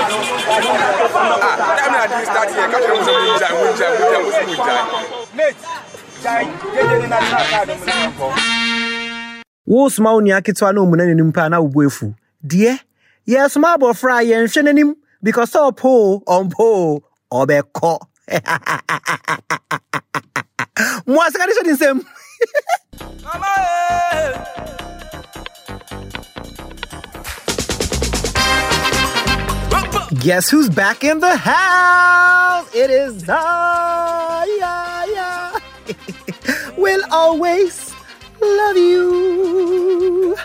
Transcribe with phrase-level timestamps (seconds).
[0.00, 4.80] ah time na dey start here catch am say we jai we jai we jai
[9.66, 9.88] we wo
[10.20, 12.06] nua ketewa na omuna n'anim paa na wobu efu
[12.44, 12.72] deɛ
[13.28, 14.20] yɛsoma abɔfra eh!
[14.20, 14.90] a yɛnhwɛ n'anim
[15.22, 17.00] because sɛ ɔpo o ɔmpo o
[17.40, 17.92] ɔbɛkɔ
[21.06, 21.64] mmoa sika ne hyɛ
[21.94, 22.02] ne.
[30.18, 32.68] Guess who's back in the house?
[32.74, 33.22] It is
[35.06, 35.56] yeah.
[36.76, 37.94] will always
[38.42, 40.36] love you.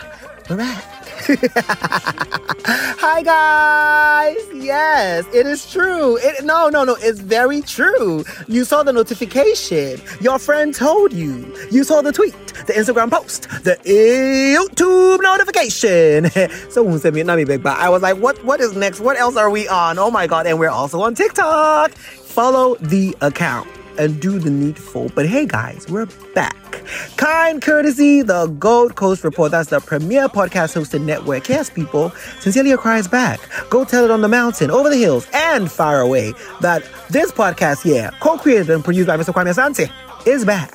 [0.48, 0.95] We're back.
[2.66, 4.36] Hi guys.
[4.54, 6.18] Yes, it is true.
[6.18, 6.96] It, no, no, no.
[7.00, 8.24] It's very true.
[8.46, 10.00] You saw the notification.
[10.20, 11.52] Your friend told you.
[11.72, 12.34] You saw the tweet,
[12.68, 16.30] the Instagram post, the YouTube notification.
[16.70, 18.42] Someone sent me not me big, but I was like, what?
[18.44, 19.00] What is next?
[19.00, 19.98] What else are we on?
[19.98, 20.46] Oh my god!
[20.46, 21.90] And we're also on TikTok.
[21.92, 25.10] Follow the account and do the needful.
[25.14, 26.82] But hey, guys, we're back.
[27.16, 29.50] Kind courtesy, the Gold Coast Report.
[29.50, 31.48] That's the premier podcast hosted network.
[31.48, 33.40] Yes, people, Sincerely is back.
[33.70, 37.82] Go tell it on the mountain, over the hills, and far away that this podcast
[37.82, 39.32] here, co-created and produced by Mr.
[39.32, 39.90] Kwame Asante,
[40.26, 40.72] is back.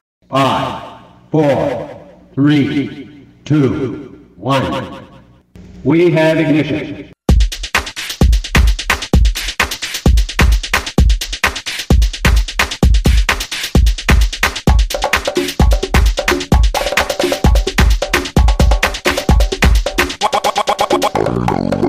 [0.28, 5.04] Five, four, three, two, one.
[5.84, 7.12] We have ignition.
[21.26, 21.85] Thank you.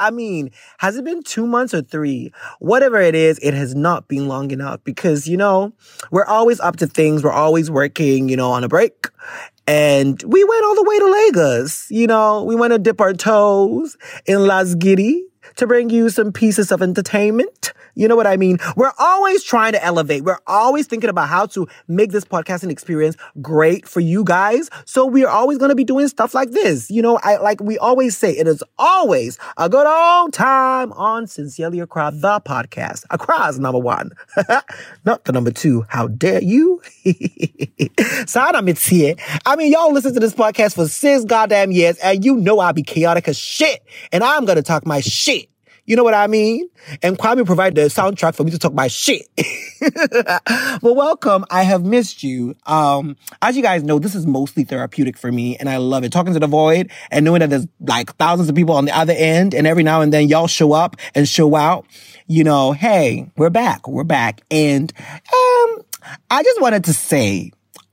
[0.00, 2.32] I mean, has it been two months or three?
[2.58, 5.72] Whatever it is, it has not been long enough because, you know,
[6.10, 7.22] we're always up to things.
[7.22, 9.08] We're always working, you know, on a break.
[9.66, 11.86] And we went all the way to Lagos.
[11.90, 13.96] You know, we went to dip our toes
[14.26, 15.20] in Lasgidi
[15.56, 17.72] to bring you some pieces of entertainment.
[17.94, 18.58] You know what I mean?
[18.76, 20.24] We're always trying to elevate.
[20.24, 24.70] We're always thinking about how to make this podcasting experience great for you guys.
[24.84, 26.90] So we are always going to be doing stuff like this.
[26.90, 31.26] You know, I like we always say it is always a good old time on
[31.26, 33.04] Sincerely Accra, the podcast.
[33.10, 34.12] Accra's number one,
[35.04, 35.84] not the number two.
[35.88, 36.80] How dare you?
[38.26, 39.14] Sada here.
[39.46, 42.72] I mean, y'all listen to this podcast for six goddamn years and you know I'll
[42.72, 45.48] be chaotic as shit and I'm going to talk my shit.
[45.90, 46.68] You know what I mean?
[47.02, 49.26] And Kwame provided the soundtrack for me to talk my shit.
[50.82, 51.44] well, welcome.
[51.50, 52.54] I have missed you.
[52.64, 56.12] Um, as you guys know, this is mostly therapeutic for me and I love it.
[56.12, 59.14] Talking to the void and knowing that there's like thousands of people on the other
[59.16, 61.86] end and every now and then y'all show up and show out.
[62.28, 63.88] You know, hey, we're back.
[63.88, 64.42] We're back.
[64.48, 65.82] And, um,
[66.30, 67.50] I just wanted to say,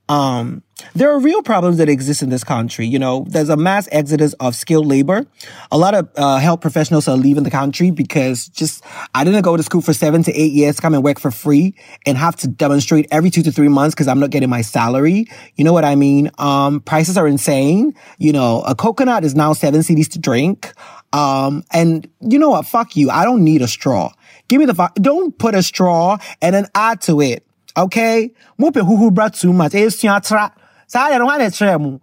[0.08, 0.62] um,
[0.94, 2.86] there are real problems that exist in this country.
[2.86, 5.26] You know, there's a mass exodus of skilled labor.
[5.70, 9.56] A lot of uh, health professionals are leaving the country because just I didn't go
[9.56, 11.74] to school for seven to eight years, come and work for free,
[12.06, 15.26] and have to demonstrate every two to three months because I'm not getting my salary.
[15.56, 16.30] You know what I mean?
[16.38, 17.94] Um, prices are insane.
[18.18, 20.72] You know, a coconut is now seven cedis to drink.
[21.12, 22.66] Um, and you know what?
[22.66, 23.10] Fuck you.
[23.10, 24.12] I don't need a straw.
[24.48, 24.94] Give me the, fuck.
[24.94, 27.47] don't put a straw and then add to it.
[27.78, 28.32] Okay?
[28.58, 29.74] Mo pe huhu bra too much.
[29.74, 30.52] Eh, siatra.
[30.86, 31.98] Sa ya why that mu?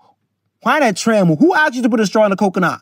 [0.62, 1.36] Why that mu?
[1.36, 2.82] Who asked you to put a straw in the coconut?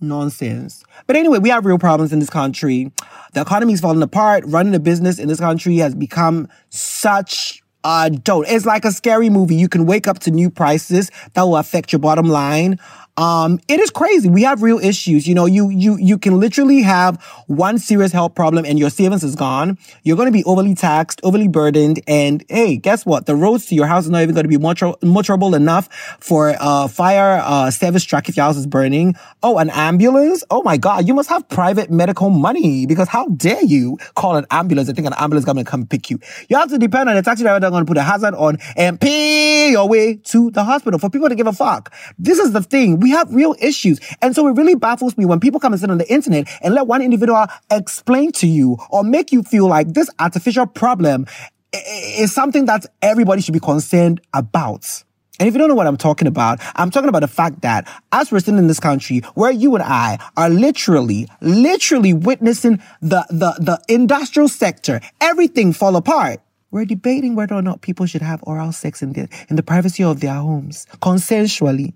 [0.00, 0.82] Nonsense.
[1.06, 2.92] But anyway, we have real problems in this country.
[3.34, 4.44] The economy is falling apart.
[4.46, 8.46] Running a business in this country has become such a don't.
[8.48, 9.56] It's like a scary movie.
[9.56, 12.78] You can wake up to new prices that will affect your bottom line.
[13.20, 14.30] Um, it is crazy.
[14.30, 15.28] We have real issues.
[15.28, 19.22] You know, you, you, you can literally have one serious health problem and your savings
[19.22, 19.76] is gone.
[20.04, 22.00] You're going to be overly taxed, overly burdened.
[22.08, 23.26] And hey, guess what?
[23.26, 26.88] The roads to your house is not even going to be motorable enough for, uh,
[26.88, 29.14] fire, uh, service truck if your house is burning.
[29.42, 30.42] Oh, an ambulance.
[30.50, 31.06] Oh my God.
[31.06, 35.06] You must have private medical money because how dare you call an ambulance and think
[35.06, 36.18] an ambulance is going to come pick you?
[36.48, 38.56] You have to depend on a taxi driver that's going to put a hazard on
[38.78, 41.92] and pay your way to the hospital for people to give a fuck.
[42.18, 44.00] This is the thing we have real issues.
[44.22, 46.74] And so it really baffles me when people come and sit on the internet and
[46.74, 51.26] let one individual explain to you or make you feel like this artificial problem
[51.72, 55.04] is something that everybody should be concerned about.
[55.38, 57.88] And if you don't know what I'm talking about, I'm talking about the fact that
[58.12, 63.24] as we're sitting in this country where you and I are literally, literally witnessing the,
[63.30, 66.40] the, the industrial sector, everything fall apart.
[66.70, 70.04] We're debating whether or not people should have oral sex in the, in the privacy
[70.04, 71.94] of their homes, consensually.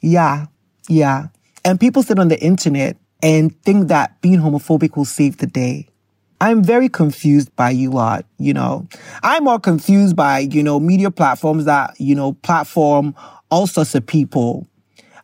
[0.00, 0.46] Yeah,
[0.88, 1.28] yeah.
[1.64, 5.88] And people sit on the internet and think that being homophobic will save the day.
[6.40, 8.86] I'm very confused by you lot, you know.
[9.22, 13.14] I'm more confused by, you know, media platforms that, you know, platform
[13.50, 14.66] all sorts of people.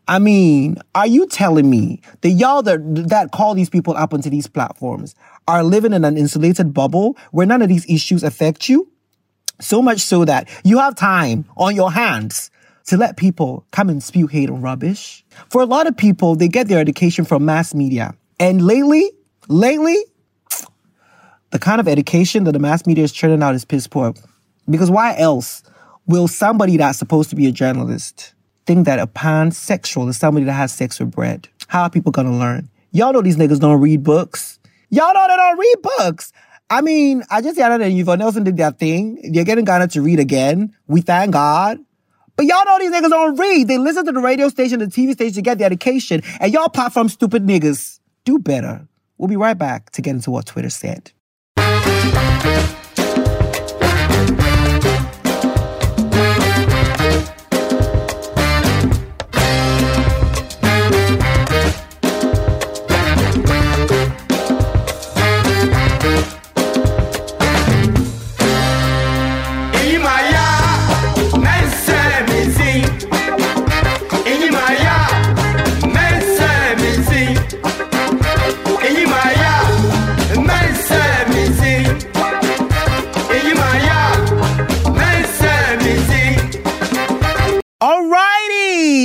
[0.08, 4.30] I mean, are you telling me that y'all that, that call these people up onto
[4.30, 5.14] these platforms
[5.46, 8.90] are living in an insulated bubble where none of these issues affect you?
[9.60, 12.50] So much so that you have time on your hands
[12.86, 15.24] to let people come and spew hate and rubbish.
[15.48, 18.14] For a lot of people, they get their education from mass media.
[18.38, 19.10] And lately,
[19.48, 19.96] lately,
[21.50, 24.14] the kind of education that the mass media is churning out is piss poor.
[24.68, 25.62] Because why else
[26.06, 28.34] will somebody that's supposed to be a journalist
[28.66, 31.48] think that a pansexual is somebody that has sex with bread?
[31.66, 32.68] How are people gonna learn?
[32.92, 34.58] Y'all know these niggas don't read books.
[34.90, 36.32] Y'all know they don't read books.
[36.68, 39.32] I mean, I just said that Yvonne Nelson did that thing.
[39.32, 40.74] They're getting Ghana to read again.
[40.86, 41.78] We thank God.
[42.40, 43.68] But y'all know these niggas don't read.
[43.68, 46.22] They listen to the radio station, the TV station to get the education.
[46.40, 48.00] And y'all platform stupid niggas.
[48.24, 48.88] Do better.
[49.18, 51.12] We'll be right back to get into what Twitter said.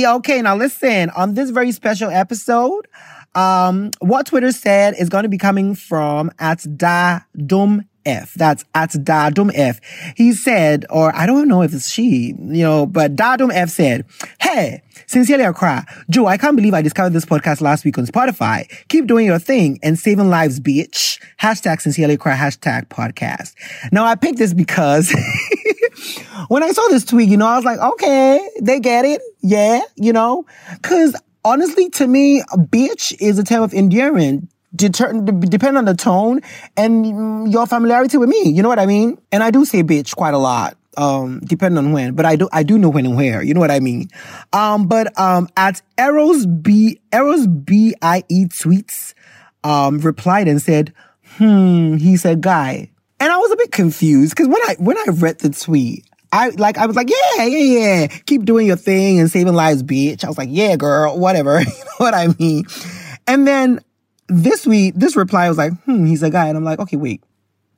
[0.06, 2.86] Okay, now listen, on this very special episode,
[3.34, 8.34] um, what Twitter said is going to be coming from at Da Dum F.
[8.34, 9.80] That's at Dadum F.
[10.16, 14.06] He said, or I don't know if it's she, you know, but Dadum F said,
[14.40, 15.84] Hey, sincerely Accra.
[16.08, 18.70] Joe, I can't believe I discovered this podcast last week on Spotify.
[18.88, 21.20] Keep doing your thing and saving lives, bitch.
[21.40, 23.54] Hashtag sincerely Accra, hashtag podcast.
[23.90, 25.12] Now I picked this because
[26.48, 29.20] when I saw this tweet, you know, I was like, okay, they get it.
[29.40, 30.44] Yeah, you know,
[30.82, 31.14] cause
[31.44, 34.50] honestly, to me, bitch is a term of endearment.
[34.74, 36.40] Deter- depend on the tone
[36.76, 38.50] and your familiarity with me.
[38.50, 39.16] You know what I mean?
[39.32, 40.76] And I do say bitch quite a lot.
[40.98, 43.42] Um, depending on when, but I do, I do know when and where.
[43.42, 44.08] You know what I mean?
[44.54, 49.12] Um, but, um, at Eros B, Eros B-I-E tweets,
[49.62, 50.94] um, replied and said,
[51.36, 52.90] hmm, he's a guy.
[53.18, 56.50] And I was a bit confused because when I, when I read the tweet, I
[56.50, 58.06] like I was like, yeah, yeah, yeah.
[58.26, 60.24] Keep doing your thing and saving lives, bitch.
[60.24, 61.60] I was like, yeah, girl, whatever.
[61.60, 62.64] you know what I mean?
[63.26, 63.80] And then
[64.28, 66.48] this week, this reply was like, hmm, he's a guy.
[66.48, 67.22] And I'm like, okay, wait.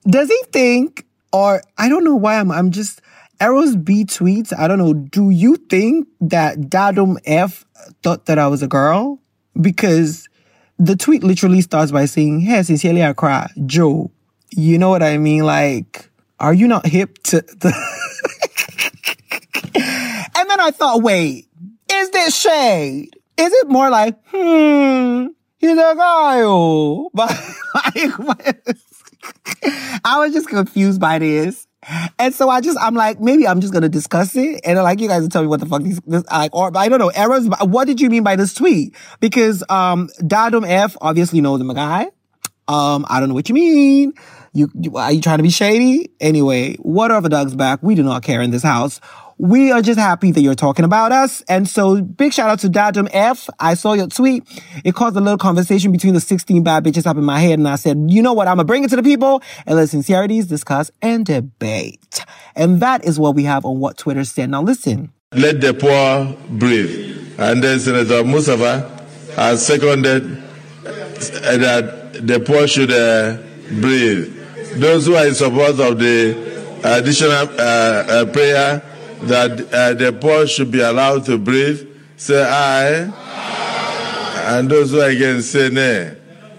[0.09, 3.01] Does he think, or I don't know why I'm I'm just
[3.41, 7.65] Arrows B tweets, I don't know, do you think that Dadum F
[8.03, 9.21] thought that I was a girl?
[9.61, 10.29] Because
[10.79, 14.11] the tweet literally starts by saying, Hey, sincerely Accra, Joe.
[14.51, 15.45] You know what I mean?
[15.45, 17.73] Like, are you not hip to the
[20.39, 21.49] And then I thought, wait,
[21.93, 23.11] is this shade?
[23.37, 25.27] Is it more like, hmm,
[25.59, 26.43] he's a guy?
[26.43, 27.11] Oh.
[27.15, 27.31] But
[27.75, 28.67] like,
[30.05, 31.67] I was just confused by this.
[32.19, 35.09] And so I just, I'm like, maybe I'm just gonna discuss it, and like you
[35.09, 37.49] guys will tell me what the fuck these, this, like, or I don't know, errors.
[37.61, 38.95] What did you mean by this tweet?
[39.21, 42.11] Because um, Dadum F obviously knows I'm a guy.
[42.67, 44.13] Um, I don't know what you mean.
[44.59, 46.11] You, you are you trying to be shady?
[46.21, 49.01] Anyway, whatever dog's back, we do not care in this house.
[49.41, 51.43] We are just happy that you're talking about us.
[51.43, 53.49] And so big shout out to Dadum F.
[53.61, 54.43] I saw your tweet.
[54.85, 57.61] It caused a little conversation between the 16 bad bitches up in my head.
[57.61, 58.49] And I said, you know what?
[58.49, 62.25] I'm going to bring it to the people and let sincerities discuss and debate.
[62.57, 64.51] And that is what we have on what Twitter said.
[64.51, 65.13] Now listen.
[65.31, 67.39] Let the poor breathe.
[67.39, 68.91] and then Senator Mustafa
[69.37, 70.43] has seconded
[71.21, 73.37] that the poor should uh,
[73.81, 74.38] breathe.
[74.75, 78.83] Those who are in support of the additional uh, uh, prayer
[79.23, 83.11] that uh, the poor should be allowed to breathe, say aye.
[84.57, 86.17] And those who are against say nay.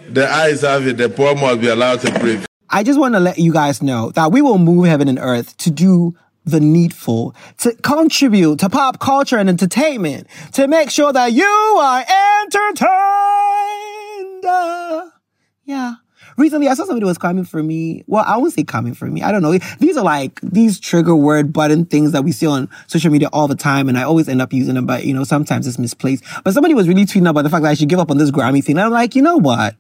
[0.10, 2.46] The eyes have it, the poor must be allowed to breathe.
[2.70, 5.56] I just want to let you guys know that we will move heaven and earth
[5.58, 11.32] to do the needful, to contribute to pop culture and entertainment, to make sure that
[11.32, 12.04] you are
[12.44, 12.90] entertained.
[14.46, 15.10] Uh,
[15.66, 15.94] yeah.
[16.40, 18.06] Recently, I saw somebody was coming for me.
[18.08, 19.22] Well, I won't say coming for me.
[19.22, 19.58] I don't know.
[19.80, 23.50] These are like these trigger word button things that we see on social media all
[23.50, 26.24] the time, and I always end up using them, but you know, sometimes it's misplaced.
[26.46, 28.32] But somebody was really tweeting about the fact that I should give up on this
[28.32, 28.78] Grammy thing.
[28.78, 29.76] And I'm like, you know what?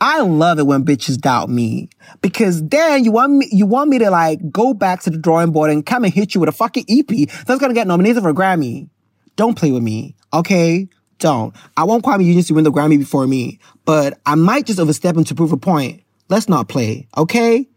[0.00, 1.88] I love it when bitches doubt me
[2.20, 5.52] because then you want me, you want me to like go back to the drawing
[5.52, 8.30] board and come and hit you with a fucking EP that's gonna get nominated for
[8.30, 8.88] a Grammy.
[9.36, 10.88] Don't play with me, okay?
[11.22, 11.54] Don't.
[11.76, 15.16] I want Kwame Eugene to win the Grammy before me, but I might just overstep
[15.16, 16.02] him to prove a point.
[16.28, 17.68] Let's not play, okay?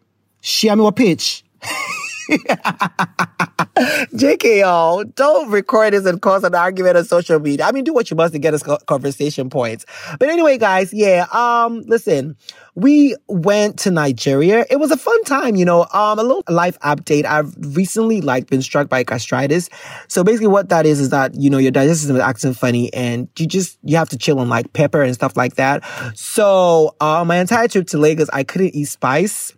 [0.42, 1.44] Share me what pitch.
[4.16, 7.66] JK, y'all, don't record this and cause an argument on social media.
[7.66, 9.86] I mean, do what you must to get us conversation points.
[10.20, 12.36] But anyway, guys, yeah, um, listen,
[12.76, 14.66] we went to Nigeria.
[14.70, 17.26] It was a fun time, you know, um, a little life update.
[17.26, 19.70] I've recently, like, been struck by gastritis.
[20.08, 22.94] So basically what that is, is that, you know, your digestive system is acting funny
[22.94, 25.84] and you just, you have to chill on, like, pepper and stuff like that.
[26.18, 29.54] So, uh, my entire trip to Lagos, I couldn't eat spice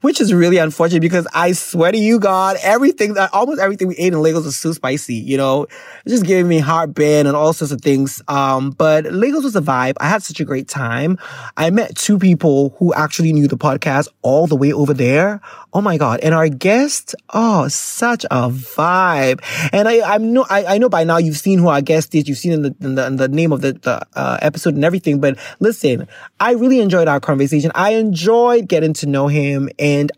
[0.00, 3.96] which is really unfortunate because I swear to you, God, everything that almost everything we
[3.96, 5.66] ate in Lagos was so spicy, you know,
[6.06, 8.22] just giving me heartburn and all sorts of things.
[8.28, 9.94] Um, but Lagos was a vibe.
[10.00, 11.18] I had such a great time.
[11.56, 15.40] I met two people who actually knew the podcast all the way over there.
[15.72, 16.20] Oh my God.
[16.20, 19.40] And our guest, oh, such a vibe.
[19.72, 22.28] And I, I know, I, I know by now you've seen who our guest is.
[22.28, 24.84] You've seen in the, in the, in the name of the, the uh, episode and
[24.84, 25.20] everything.
[25.20, 26.08] But listen,
[26.40, 27.72] I really enjoyed our conversation.
[27.74, 29.68] I enjoyed getting to know him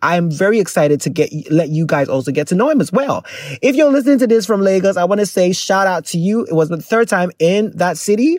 [0.02, 3.24] I'm very excited to get, let you guys also get to know him as well.
[3.62, 6.44] If you're listening to this from Lagos, I want to say shout out to you.
[6.44, 8.38] It was the third time in that city.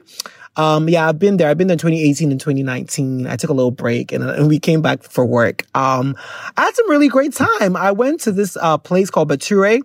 [0.56, 1.50] Um, yeah, I've been there.
[1.50, 3.28] I've been there in 2018 and 2019.
[3.28, 5.66] I took a little break and, and we came back for work.
[5.76, 6.16] Um,
[6.58, 7.76] I had some really great time.
[7.76, 9.80] I went to this, uh, place called Bature.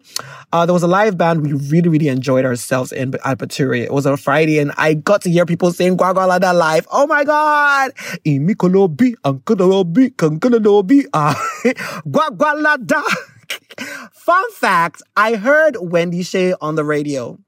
[0.53, 1.43] Uh, there was a live band.
[1.43, 3.75] We really, really enjoyed ourselves in, at Bature.
[3.75, 6.87] It was on a Friday and I got to hear people saying Gwagwalada live.
[6.91, 7.93] Oh my God.
[8.27, 11.35] Imikolobi, Ankolobi, Kankolobi, uh,
[12.09, 13.03] Gwagwalada.
[14.13, 17.39] Fun fact, I heard Wendy Shay on the radio.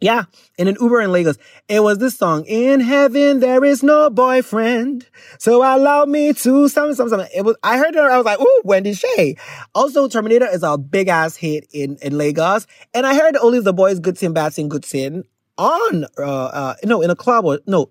[0.00, 0.24] Yeah,
[0.58, 1.38] in an Uber in Lagos.
[1.68, 5.06] It was this song, In Heaven There Is No Boyfriend.
[5.38, 7.28] So allow me to something, something, something.
[7.34, 9.36] It was, I heard her, I was like, ooh, Wendy Shay.
[9.74, 12.66] Also, Terminator is a big ass hit in, in Lagos.
[12.92, 15.24] And I heard only the boys Good Sin, Bad Sin, Good Sin
[15.56, 17.90] on, uh, uh, no, in a club or, no,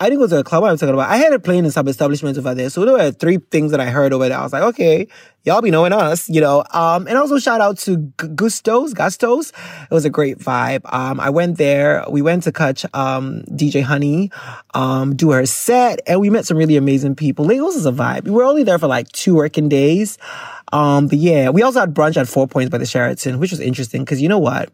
[0.00, 1.10] I didn't go to a club I was talking about.
[1.10, 2.70] I had it playing in some establishments over there.
[2.70, 4.38] So there were three things that I heard over there.
[4.38, 5.08] I was like, okay,
[5.42, 6.62] y'all be knowing us, you know.
[6.72, 9.52] Um, and also shout out to G- Gustos, Gustos.
[9.82, 10.82] It was a great vibe.
[10.92, 12.04] Um, I went there.
[12.08, 14.30] We went to catch, um, DJ Honey,
[14.72, 17.44] um, do her set and we met some really amazing people.
[17.44, 18.24] Lagos is a vibe.
[18.24, 20.16] We were only there for like two working days.
[20.72, 23.58] Um, but yeah, we also had brunch at Four Points by the Sheraton, which was
[23.58, 24.70] interesting because you know what?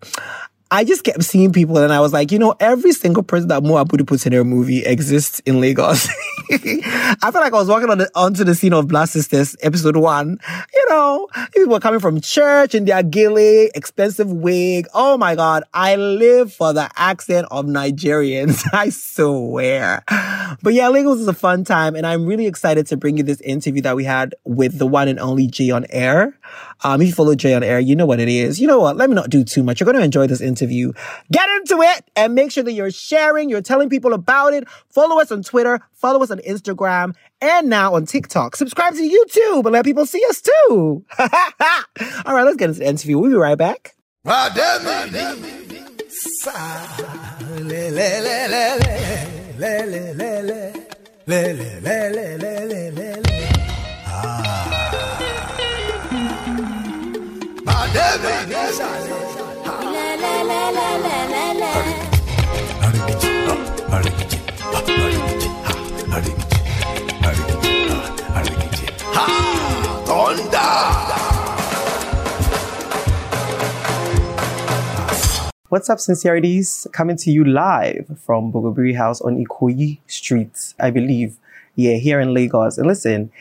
[0.75, 3.63] I just kept seeing people and I was like, you know, every single person that
[3.63, 6.09] Mo Abudu puts in her movie exists in Lagos.
[6.51, 9.97] I felt like I was walking on the, onto the scene of Blood Sisters, episode
[9.97, 10.41] one.
[10.75, 14.89] You know, people coming from church in their gilly, expensive wig.
[14.93, 15.63] Oh my God.
[15.73, 18.65] I live for the accent of Nigerians.
[18.73, 20.03] I swear.
[20.61, 23.41] But yeah, Lagos is a fun time and I'm really excited to bring you this
[23.43, 26.37] interview that we had with the one and only Jay on air.
[26.83, 28.61] Um, if you follow Jay on air, you know what it is.
[28.61, 28.97] You know what?
[28.97, 29.81] Let me not do too much.
[29.81, 30.93] You're going to enjoy this interview.
[31.31, 34.69] Get into it and make sure that you're sharing, you're telling people about it.
[34.91, 38.57] Follow us on Twitter, follow us on Instagram, and now on TikTok.
[38.57, 41.05] Subscribe to YouTube and let people see us too.
[41.19, 43.19] All right, let's get into the interview.
[43.19, 43.95] We'll be right back.
[75.69, 76.87] What's up, sincerities?
[76.93, 81.37] Coming to you live from Bogobiri House on Ikoyi Street, I believe.
[81.75, 82.79] Yeah, here in Lagos.
[82.79, 83.33] And listen,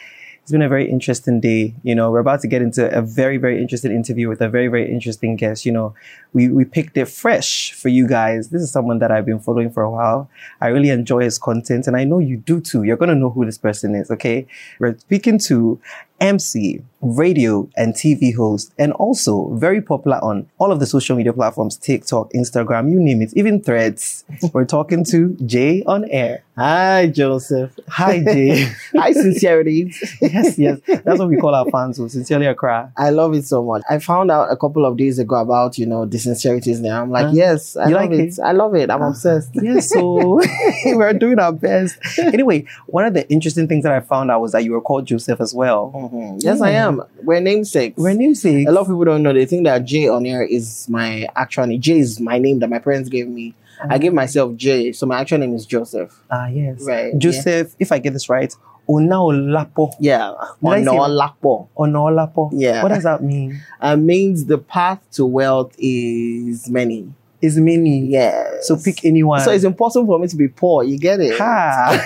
[0.43, 1.73] It's been a very interesting day.
[1.83, 4.67] You know, we're about to get into a very, very interesting interview with a very,
[4.67, 5.65] very interesting guest.
[5.65, 5.95] You know,
[6.33, 8.49] we, we picked it fresh for you guys.
[8.49, 10.29] This is someone that I've been following for a while.
[10.59, 12.83] I really enjoy his content and I know you do too.
[12.83, 14.47] You're going to know who this person is, okay?
[14.79, 15.79] We're speaking to
[16.23, 21.33] MC, radio and TV host, and also very popular on all of the social media
[21.33, 24.23] platforms TikTok, Instagram, you name it, even threads.
[24.53, 26.43] We're talking to Jay on air.
[26.57, 27.77] Hi, Joseph.
[27.89, 28.71] Hi, Jay.
[28.95, 29.91] Hi, sincerity.
[30.21, 30.79] yes, yes.
[30.87, 31.97] That's what we call our fans.
[31.97, 32.93] So sincerely, Accra.
[32.95, 33.81] I love it so much.
[33.89, 37.01] I found out a couple of days ago about, you know, the sincerities now.
[37.01, 37.31] I'm like, Huh?
[37.33, 38.19] yes, I love like it.
[38.19, 38.39] it?
[38.43, 38.89] I love it.
[38.89, 39.49] I'm obsessed.
[39.61, 40.39] Yes, so
[40.85, 41.97] we're doing our best.
[42.19, 45.05] Anyway, one of the interesting things that I found out was that you were called
[45.05, 45.91] Joseph as well.
[45.95, 46.43] Mhm.
[46.43, 47.01] Yes, I am.
[47.23, 47.97] We're namesakes.
[47.97, 48.69] We're namesakes.
[48.69, 49.33] a lot of people don't know.
[49.33, 51.81] They think that Jay on air is my actual name.
[51.81, 53.55] Jay is my name that my parents gave me.
[53.89, 56.17] I gave myself Jay, so my actual name is Joseph.
[56.31, 56.83] Ah, yes.
[56.85, 58.53] Right, Joseph, if I get this right,
[58.89, 59.93] Onaolapo.
[59.99, 61.67] Yeah, Did I say- Onolapo.
[61.77, 62.49] Onaolapo.
[62.53, 62.83] Yeah.
[62.83, 63.61] What does that mean?
[63.81, 67.13] It means the path to wealth is many.
[67.41, 67.99] Is many.
[68.05, 68.61] Yeah.
[68.61, 69.41] So pick anyone.
[69.41, 70.83] So it's impossible for me to be poor.
[70.83, 71.37] You get it?
[71.37, 71.99] Ha.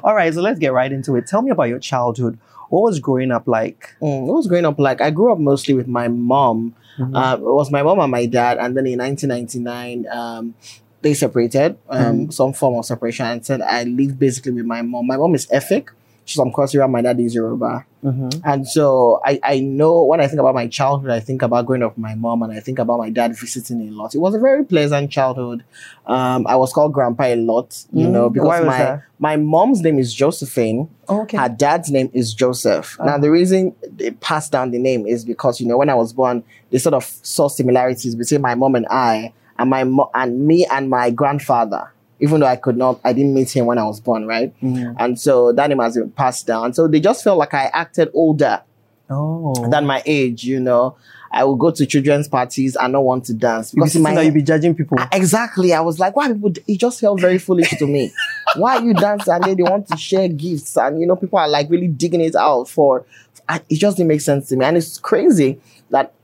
[0.04, 1.26] All right, so let's get right into it.
[1.26, 2.38] Tell me about your childhood.
[2.68, 3.94] What was growing up like?
[4.00, 5.00] Mm, what was growing up like?
[5.00, 6.74] I grew up mostly with my mom.
[6.98, 7.16] Mhm.
[7.16, 10.54] Uh, it was my mom and my dad, and then in 1999, um,
[11.02, 11.76] they separated.
[11.88, 15.06] Um, Some form of separation, and said I live basically with my mom.
[15.06, 15.88] My mom is Efik.
[16.26, 16.86] She's from River.
[16.86, 17.84] My dad is Yoruba.
[18.04, 18.40] Mhm.
[18.44, 21.82] And so I, I know when I think about my childhood, I think about growing
[21.82, 24.14] up with my mom and I think about my dad visiting a lot.
[24.14, 25.64] It was a very pleasant childhood.
[26.06, 29.02] Um, I was called grandpa a lot, you Mm, know, because my, that?
[29.18, 30.88] my mom's name is Josephine.
[31.08, 31.36] Okay.
[31.36, 32.96] Her dad's name is Joseph.
[33.00, 33.18] Now, Ah.
[33.18, 36.44] the reason they passed down the name is because, you know, when I was born,
[36.70, 40.66] they sort of saw similarities between my mom and I and my mo- and me
[40.66, 41.92] and my grandfather.
[42.22, 44.52] Even though I could not, I didn't meet him when I was born, right?
[44.60, 44.94] Mm.
[44.98, 46.74] And so that name has been passed down.
[46.74, 48.62] So they just felt like I acted older
[49.08, 49.68] Oh.
[49.70, 50.96] than my age, you know.
[51.32, 54.02] I would go to children's parties and not want to dance you be because sitting
[54.02, 54.96] my there, you be judging people.
[55.00, 55.72] Ah, exactly.
[55.72, 56.52] I was like, why people?
[56.66, 58.12] It just felt very foolish to me.
[58.56, 61.38] Why are you dancing and then they want to share gifts and you know people
[61.38, 63.04] are like really digging it out for.
[63.48, 65.60] I, it just didn't make sense to me, and it's crazy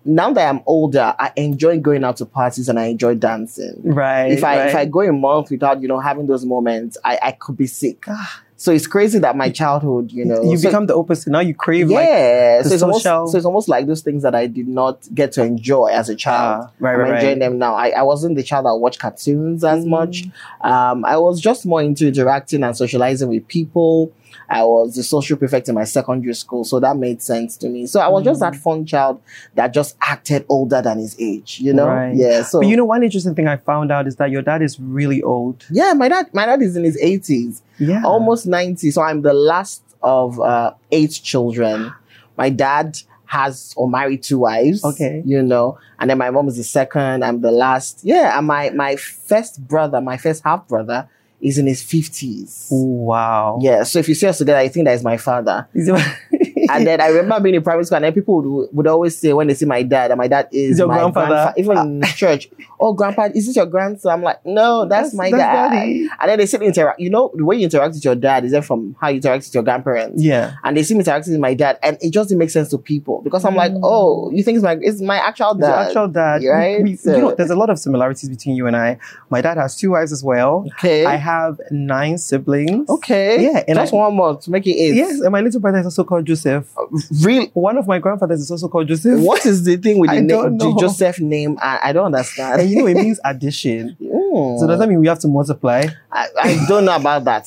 [0.06, 3.80] now that I'm older, I enjoy going out to parties and I enjoy dancing.
[3.84, 4.30] right.
[4.32, 4.68] If I right.
[4.68, 7.66] if I go a month without you know having those moments, I I could be
[7.66, 8.04] sick.
[8.08, 8.42] Ah.
[8.58, 11.28] So it's crazy that my childhood, you know, you so- become the opposite.
[11.30, 14.22] Now you crave like yeah, the so it's almost so it's almost like those things
[14.22, 16.64] that I did not get to enjoy as a child.
[16.64, 17.50] Ah, right, I'm right, enjoying right.
[17.50, 17.74] them now.
[17.74, 19.88] I, I wasn't the child that watched cartoons as Mm.
[19.88, 20.24] much.
[20.62, 24.10] Um, I was just more into interacting and socializing with people.
[24.48, 27.86] I was the social prefect in my secondary school, so that made sense to me.
[27.86, 28.50] So I was just Mm.
[28.52, 29.20] that fun child
[29.54, 31.86] that just acted older than his age, you know?
[31.88, 32.14] Right.
[32.14, 32.42] Yeah.
[32.42, 34.78] So But you know, one interesting thing I found out is that your dad is
[34.80, 35.64] really old.
[35.70, 37.62] yeah, my dad my dad is in his eighties.
[37.78, 38.02] Yeah.
[38.06, 41.92] almost 90 so i'm the last of uh, eight children
[42.38, 45.22] my dad has or married two wives Okay.
[45.26, 48.70] you know and then my mom is the second i'm the last yeah and my
[48.70, 51.06] my first brother my first half brother
[51.40, 53.58] is in his 50s Wow.
[53.62, 56.35] yeah so if you see us together i think that is my father Is it-
[56.70, 59.32] and then I remember being in private school, and then people would, would always say
[59.32, 61.34] when they see my dad, and my dad is your my grandfather?
[61.34, 62.48] grandfa- Even in church,
[62.80, 64.12] oh, grandpa, is this your grandson?
[64.12, 65.70] I'm like, no, that's, That's- my that's dad.
[65.70, 66.08] daddy.
[66.20, 67.00] And then they see me interact.
[67.00, 69.44] You know, the way you interact with your dad is then from how you interact
[69.44, 70.22] with your grandparents.
[70.22, 70.54] yeah.
[70.64, 72.78] And they see me interacting with my dad, and it just didn't make sense to
[72.78, 73.80] people because I'm like, Mm.
[73.82, 75.86] oh, you think it's my it's my actual your dad?
[75.88, 76.42] actual dad.
[76.44, 76.82] Right?
[76.82, 78.98] we- So- you know, there's a lot of similarities between you and I.
[79.30, 80.64] My dad has two wives as well.
[80.78, 82.88] Okay, I have nine siblings.
[82.88, 84.94] okay, Yeah, and just I- one more to make it eight.
[84.94, 86.55] Yes, and my little brother is also called Joseph.
[87.22, 87.46] Real.
[87.54, 89.20] One of my grandfathers is also called Joseph.
[89.20, 90.74] What is the thing with the name, don't know.
[90.74, 91.58] the Joseph name?
[91.60, 92.60] I, I don't understand.
[92.60, 93.96] And you know, it means addition.
[94.00, 94.58] Mm.
[94.58, 95.86] So does that mean we have to multiply?
[96.12, 97.46] I, I don't know about that.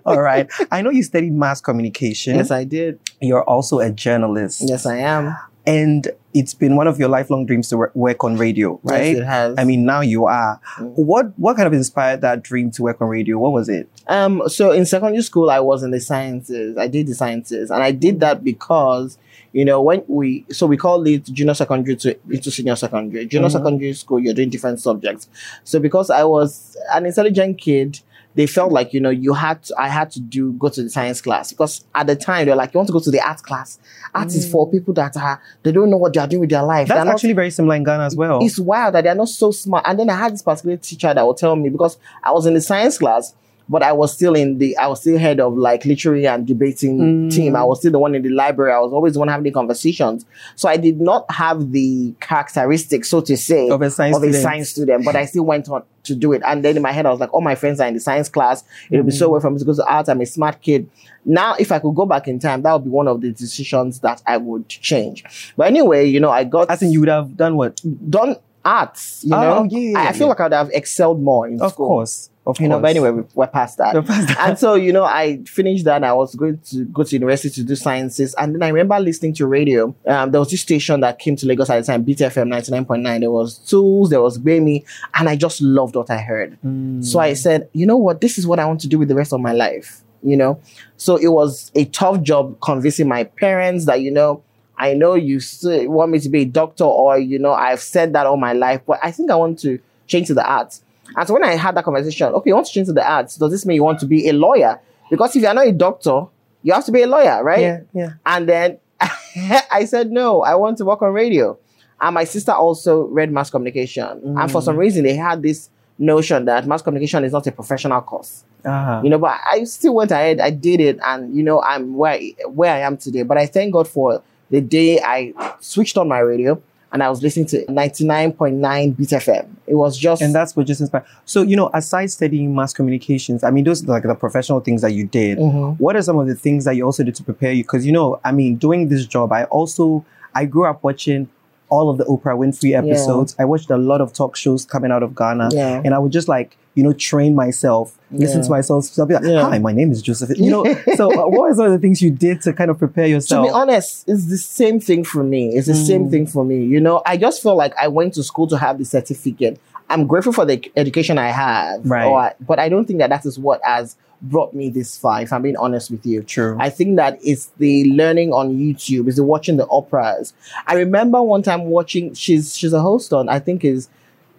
[0.06, 0.50] All right.
[0.70, 2.36] I know you studied mass communication.
[2.36, 2.98] yes, I did.
[3.20, 4.62] You're also a journalist.
[4.64, 5.36] Yes, I am.
[5.66, 9.06] And it's been one of your lifelong dreams to work on radio, right?
[9.06, 9.54] Yes, it has.
[9.56, 10.60] I mean, now you are.
[10.76, 10.92] Mm.
[10.96, 13.38] What what kind of inspired that dream to work on radio?
[13.38, 13.88] What was it?
[14.08, 16.76] Um, so in secondary school, I was in the sciences.
[16.76, 19.16] I did the sciences, and I did that because,
[19.52, 23.24] you know, when we so we call it junior secondary to into senior secondary.
[23.24, 23.52] Junior Mhm.
[23.52, 25.28] secondary school, you're doing different subjects.
[25.62, 28.00] So because I was an intelligent kid,
[28.34, 30.90] they felt like you know you had to, I had to do go to the
[30.90, 33.42] science class because at the time they're like you want to go to the art
[33.42, 33.78] class.
[34.14, 34.72] Art is for mm.
[34.72, 36.88] people that are they don't know what they are doing with their life.
[36.88, 38.38] That's They're not- actually very similar in Ghana as well.
[38.42, 39.84] it's wild that they're not so smart.
[39.86, 42.54] And then I had this particular teacher that would tell me because I was in
[42.54, 43.34] the science class,
[43.68, 46.98] but I was still in the, I was still head of like literary and debating
[46.98, 47.30] Mm.
[47.34, 47.56] team.
[47.56, 48.72] I was still the one in the library.
[48.72, 50.26] I was always the one having the conversations.
[50.56, 54.26] So I did not have the characteristics, so to say, Of a science of a
[54.26, 54.42] student.
[54.42, 56.42] science student, but I still went on to do it.
[56.44, 58.28] And then in my head, I was like, all my friends are in the science
[58.28, 58.62] class.
[58.90, 59.18] It would be Mm.
[59.18, 60.08] so well for me to go to art.
[60.10, 60.88] I'm a smart kid.
[61.24, 64.00] Now, if I could go back in time, that would be one of the decisions
[64.00, 65.24] that I would change.
[65.56, 67.80] But anyway, you know, I got I think you would have done what?
[68.10, 69.68] done arts, you Oh, know.
[69.70, 70.26] yeah, yeah, I, I feel yeah.
[70.28, 71.86] like I would have excelled more in Of school.
[71.86, 72.28] course.
[72.46, 73.94] Of You know, but anyway, we- we're past that.
[73.94, 74.48] We're past that.
[74.48, 76.04] And so, you know, I finished that.
[76.04, 78.34] I was going to go to university to do sciences.
[78.34, 79.94] And then I remember listening to radio.
[80.06, 83.20] Um, there was this station that came to Lagos at the time, Beat FM 99.9.
[83.20, 84.84] There was Toolz, there was Gbemi.
[85.14, 86.58] And I just loved what I heard.
[86.64, 87.02] Mm.
[87.02, 88.20] So I said, you know what?
[88.20, 90.02] This is what I want to do with the rest of my life.
[90.22, 90.60] You know?
[90.98, 94.42] So it was a tough job convincing my parents that, you know,
[94.76, 95.40] I know you
[95.88, 98.80] want me to be a doctor or, you know, I've said that all my life,
[98.86, 100.82] but I think I want to change to the arts.
[101.16, 103.36] And so when I had that conversation, okay, you want to change to the arts,
[103.36, 104.80] does this mean you want to be a lawyer?
[105.10, 106.26] Because if you're not a doctor,
[106.62, 107.60] you have to be a lawyer, right?
[107.60, 108.10] Yeah, yeah.
[108.26, 111.58] And then I said, no, I want to work on radio.
[112.00, 114.36] And my sister also read mass communication.
[114.38, 118.00] And for some reason, they had this notion that mass communication is not a professional
[118.02, 118.44] course.
[118.64, 119.00] Uh-huh.
[119.04, 122.18] You know, but I still went ahead, I did it, and you know, I'm where,
[122.46, 123.22] where I am today.
[123.22, 126.60] But I thank God for the day I switched on my radio
[126.94, 129.48] and I was listening to 99.9 Beat FM.
[129.66, 131.04] It was just and that's what just inspired.
[131.24, 134.80] So, you know, aside studying mass communications, I mean, those are like the professional things
[134.82, 135.38] that you did.
[135.38, 135.78] Mhm.
[135.80, 137.64] What are some of the things that you also did to prepare you?
[137.64, 140.04] Because, you know, I mean, doing this job, I also,
[140.36, 141.28] I grew up watching
[141.74, 143.34] all of the Oprah Winfrey episodes.
[143.38, 145.48] I watched a lot of talk shows coming out of Ghana.
[145.52, 145.82] Yeah.
[145.84, 148.84] And I would just like, you know, train myself, listen to myself.
[148.84, 149.42] So I'll be like, Yeah.
[149.50, 150.30] hi, my name is Joseph.
[150.38, 150.64] You know,
[150.96, 153.46] so uh, what are some of the things you did to kind of prepare yourself?
[153.46, 155.42] to be honest, it's the same thing for me.
[155.56, 156.10] It's the same Mm.
[156.12, 156.58] thing for me.
[156.64, 159.58] You know, I just feel like I went to school to have the certificate.
[159.90, 162.06] I'm grateful for the education I have, Right.
[162.06, 163.96] or but I don't think that that is what has
[164.30, 165.22] brought me this far.
[165.22, 166.56] If I'm being honest with you, True.
[166.60, 170.34] I think that it's the learning on YouTube, is the watching the operas.
[170.66, 172.14] I remember one time watching.
[172.14, 173.28] She's she's a host on.
[173.28, 173.88] I think is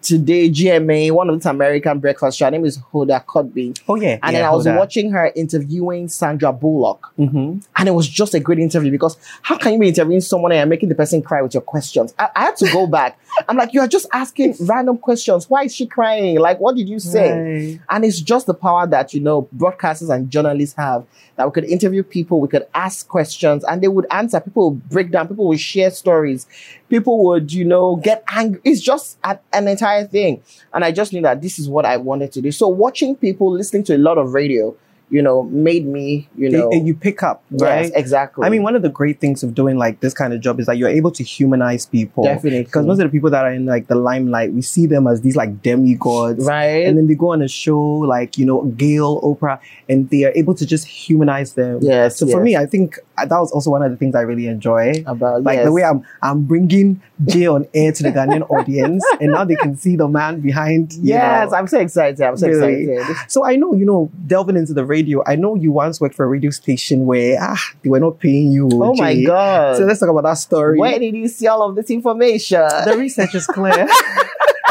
[0.05, 2.37] today GMA, one of the American breakfast.
[2.37, 2.45] show.
[2.45, 3.79] Her name is Hoda Kotb.
[3.89, 4.19] oh, yeah.
[4.21, 4.79] And yeah, then I was hold on.
[4.79, 7.07] watching her interviewing Sandra Bullock.
[7.17, 7.63] Mhm.
[7.75, 10.59] And it was just a great interview because how can you be interviewing someone and
[10.59, 12.13] you're making the person cry with your questions?
[12.19, 13.17] I, I had to go back.
[13.49, 15.49] I'm like, you're just asking random questions.
[15.49, 16.39] Why is she crying?
[16.39, 17.31] Like, what did you say?
[17.31, 17.79] Right.
[17.89, 21.03] And it's just the power that, you know, broadcasters and journalists have
[21.37, 24.39] that we could interview people, we could ask questions and they would answer.
[24.39, 26.47] People would break down, people would share stories,
[26.89, 28.61] people would, you know, get angry.
[28.63, 30.41] It's just a- an entire thing.
[30.73, 32.51] And I just knew that this is what I wanted to do.
[32.51, 34.75] So watching people, listening to a lot of radio,
[35.11, 37.83] you know, made me, you know, And you pick up, right?
[37.83, 38.43] yes, exactly.
[38.43, 40.65] I mean, one of the great things of doing like this kind of job is
[40.65, 42.23] that you're able to humanize people.
[42.23, 42.63] Definitely.
[42.63, 45.21] Because most of the people that are in like the limelight, we see them as
[45.21, 46.43] these like demigods.
[46.43, 46.87] right?
[46.87, 50.31] And then they go on a show like, you know, Gail, Oprah, and they are
[50.35, 51.79] able to just humanize them.
[51.83, 52.17] yes.
[52.17, 55.03] So for me, I think that was also one of the things I really enjoy.
[55.05, 55.65] about Like yes.
[55.65, 59.55] the way I'm I'm bringing Jay on air to the Ghanaian audience, and now they
[59.55, 60.93] can see the man behind.
[60.93, 61.57] you Yes, know.
[61.57, 62.21] I'm so excited.
[62.21, 62.91] I'm so Really?
[62.91, 63.15] excited.
[63.29, 66.25] So I know, you know, delving into the radio, I know you once worked for
[66.25, 68.69] a radio station where ah, they were not paying you.
[68.73, 69.77] Oh my god.
[69.77, 70.77] So let's talk about that story.
[70.79, 72.61] Where did you see all of this information?
[72.85, 73.87] the research is clear.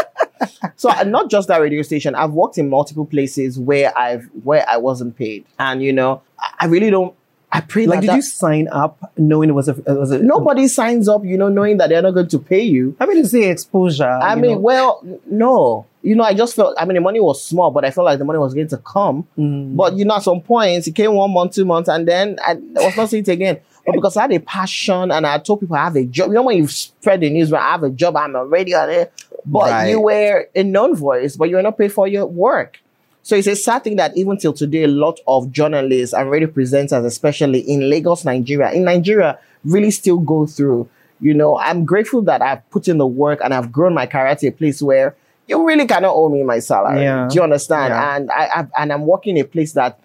[0.77, 2.15] so uh, not just that radio station.
[2.15, 6.23] I've worked in multiple places where I've where I wasn't paid, and you know,
[6.61, 7.15] I really don't.
[7.55, 10.11] I pray like, that, did that you sign up knowing it was a, it was
[10.11, 12.97] a nobody signs up, you know, knowing that they're not going to pay you.
[12.99, 14.05] I mean, it's say exposure.
[14.05, 14.59] I mean, know.
[14.59, 16.75] well, no, you know, I just felt.
[16.77, 18.79] I mean, the money was small, but I felt like the money was going to
[18.79, 19.29] come.
[19.39, 19.77] Mm.
[19.77, 22.55] But you know, at some points, it came one month, two months, and then I
[22.55, 23.61] was not seeing it again.
[23.87, 26.29] But because I had a passion and I told people I have a job.
[26.29, 29.09] You know, when you spread the news, I have a job, I'm a radio,
[29.47, 29.91] but Right.
[29.91, 32.81] you were a known voice, but you were not paid for your work.
[33.25, 36.47] So it's a sad thing that even till today, a lot of journalists and radio
[36.47, 40.87] presenters, especially in Lagos, Nigeria, in Nigeria, really still go through.
[41.21, 44.35] You know, I'm grateful that I've put in the work and I've grown my career
[44.37, 45.17] to a place where
[45.49, 47.01] you really cannot owe me my salary.
[47.03, 47.27] Yeah.
[47.31, 47.93] Do you understand?
[47.93, 48.17] Yeah.
[48.17, 49.99] And I, I and I'm working in a place that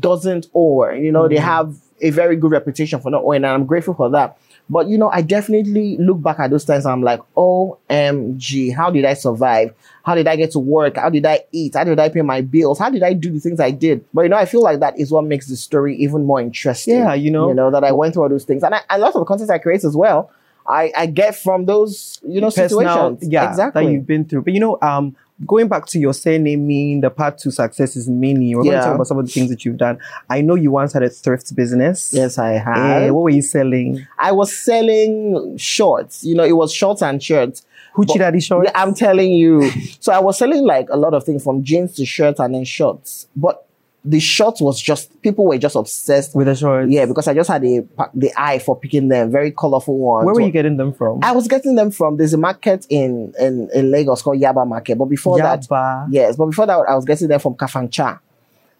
[0.00, 0.88] doesn't owe.
[0.90, 1.40] You know, they Mhm.
[1.54, 4.36] have a very good reputation for not owing, and I'm grateful for that.
[4.68, 6.86] But you know, I definitely look back at those times.
[6.86, 9.74] And I'm like, OMG, how did I survive?
[10.04, 10.96] How did I get to work?
[10.96, 11.74] How did I eat?
[11.74, 12.78] How did I pay my bills?
[12.78, 14.04] How did I do the things I did?
[14.14, 16.96] But you know, I feel like that is what makes the story even more interesting.
[16.96, 17.48] Yeah, you know.
[17.48, 19.24] you know that I went through all those things, and I, a lot of the
[19.24, 20.30] content I create as well.
[20.66, 23.30] I, I get from those you know personal- situations.
[23.30, 23.84] yeah, exactly.
[23.84, 24.42] that you've been through.
[24.42, 25.14] But you know, um,
[25.46, 28.54] going back to your surnaming, the path to success is many.
[28.54, 29.98] We're going to talk about some of the things that you've done.
[30.30, 32.12] I know you once had a thrift business.
[32.14, 33.14] yes, I Eh, have.
[33.14, 34.06] what were you selling?
[34.18, 36.22] I was selling shorts.
[36.24, 37.66] You know, it was shorts and shirts.
[37.96, 38.70] Hoochie Daddy shorts?
[38.74, 39.70] I'm telling you.
[40.00, 42.64] So I was selling like a lot of things from jeans to shirts and then
[42.64, 43.28] shorts.
[43.36, 43.66] But
[44.04, 46.90] the shot was just people were just obsessed With the shorts.
[46.90, 50.26] Yeah, because I just had the the eye for picking them, very colorful ones.
[50.26, 51.20] Where were you getting them from?
[51.22, 54.98] I was getting them from there's a market in in, in Lagos called Yaba Market,
[54.98, 56.06] but before that, Yaba.
[56.10, 58.20] yes, but before that, I was getting them from Kafancha.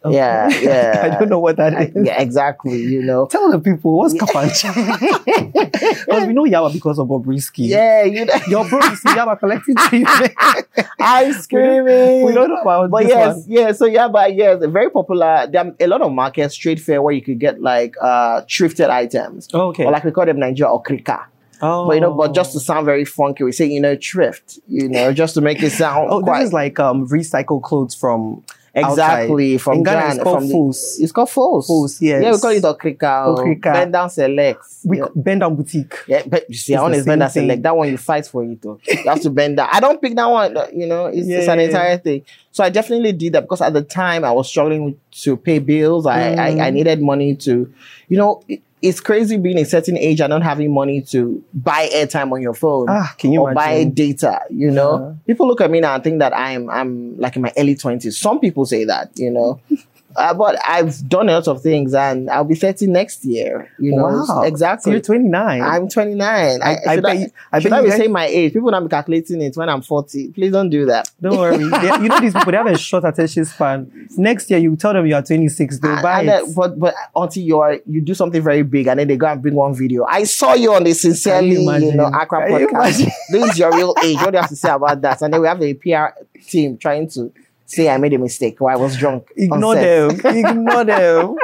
[0.05, 0.15] Okay.
[0.15, 1.09] Yeah, yeah.
[1.15, 2.05] I don't know what that is.
[2.05, 2.79] yeah, exactly.
[2.79, 4.69] You know, Tell the people what's kapancha.
[6.05, 7.67] Because we know Yaba because of Bobrisky.
[7.69, 10.33] yeah, you know, Your bro is Yaba collecting treatment.
[10.99, 12.25] ice screaming.
[12.25, 13.45] we don't know about But yes, one.
[13.47, 13.71] yeah.
[13.71, 15.47] So yeah, but yes, very popular.
[15.51, 18.89] There are a lot of markets, trade fair, where you could get like uh thrifted
[18.89, 19.85] items, Okay.
[19.85, 21.25] or like we call them Nigeria or krika.
[21.61, 21.87] oh.
[21.87, 24.59] But you know, but just to sound very funky, we say you know thrift.
[24.67, 27.95] You know, just to make it sound Oh, quite this is like um recycled clothes
[27.95, 28.43] from
[28.75, 29.61] exactly outside.
[29.63, 30.13] from In Ghana, Ghana.
[30.15, 31.29] it's called from the- It's called.
[31.29, 32.23] Fos, yes.
[32.23, 33.27] Yeah, we call it Okrika.
[33.27, 33.73] or Okrika.
[33.73, 34.59] Bend down select.
[34.83, 35.05] We yeah.
[35.15, 35.95] bend down boutique.
[36.07, 37.63] Yeah, but you see, It's I want to bend Down select.
[37.63, 38.61] That one you fight for it.
[38.61, 38.79] Though.
[38.87, 39.69] You have to bend down.
[39.71, 40.55] I don't pick that one.
[40.57, 41.65] uh, You know, it's, it's an Yeah.
[41.65, 42.23] entire thing.
[42.51, 46.05] So I definitely did that because at the time I was struggling to pay bills.
[46.05, 46.73] I I, I Mm.
[46.73, 47.71] needed money to,
[48.09, 51.89] you know, it- it's crazy being a certain age and not having money to buy
[51.93, 54.41] airtime on your phone Ah, can you or buy data.
[54.49, 55.13] You know, Yeah.
[55.27, 58.17] people look at me now and think that I'm I'm like in my early twenties.
[58.17, 59.09] Some people say that.
[59.15, 59.59] You know.
[60.15, 63.69] Uh, but I've done a lot of things, and I'll be 30 next year.
[63.79, 64.23] You know, Wow.
[64.25, 64.91] So exactly.
[64.93, 65.61] you're 29.
[65.61, 66.61] I'm 29.
[66.61, 68.53] I, I- I should I, you- I should I be guys- saying my age?
[68.53, 70.29] People not be calculating it when I'm 40.
[70.31, 71.09] Please don't do that.
[71.21, 71.57] Don't worry.
[71.69, 74.07] They- you know these people, they have a short attention span.
[74.17, 76.31] Next year, you tell them you are 26, they'll And- buy and it.
[76.45, 79.27] then- but but until you are you do something very big and then they go
[79.27, 80.05] and bring one video.
[80.05, 83.05] I saw you on the sincerely, you you, know, Accra you podcast.
[83.31, 84.15] this is your real age.
[84.17, 85.21] What do you have to say about that?
[85.21, 86.07] And then we have a PR
[86.47, 87.31] team trying to
[87.67, 89.31] say I made a mistake or I was drunk.
[89.35, 90.11] Ignore them.
[90.23, 91.35] Ignore them.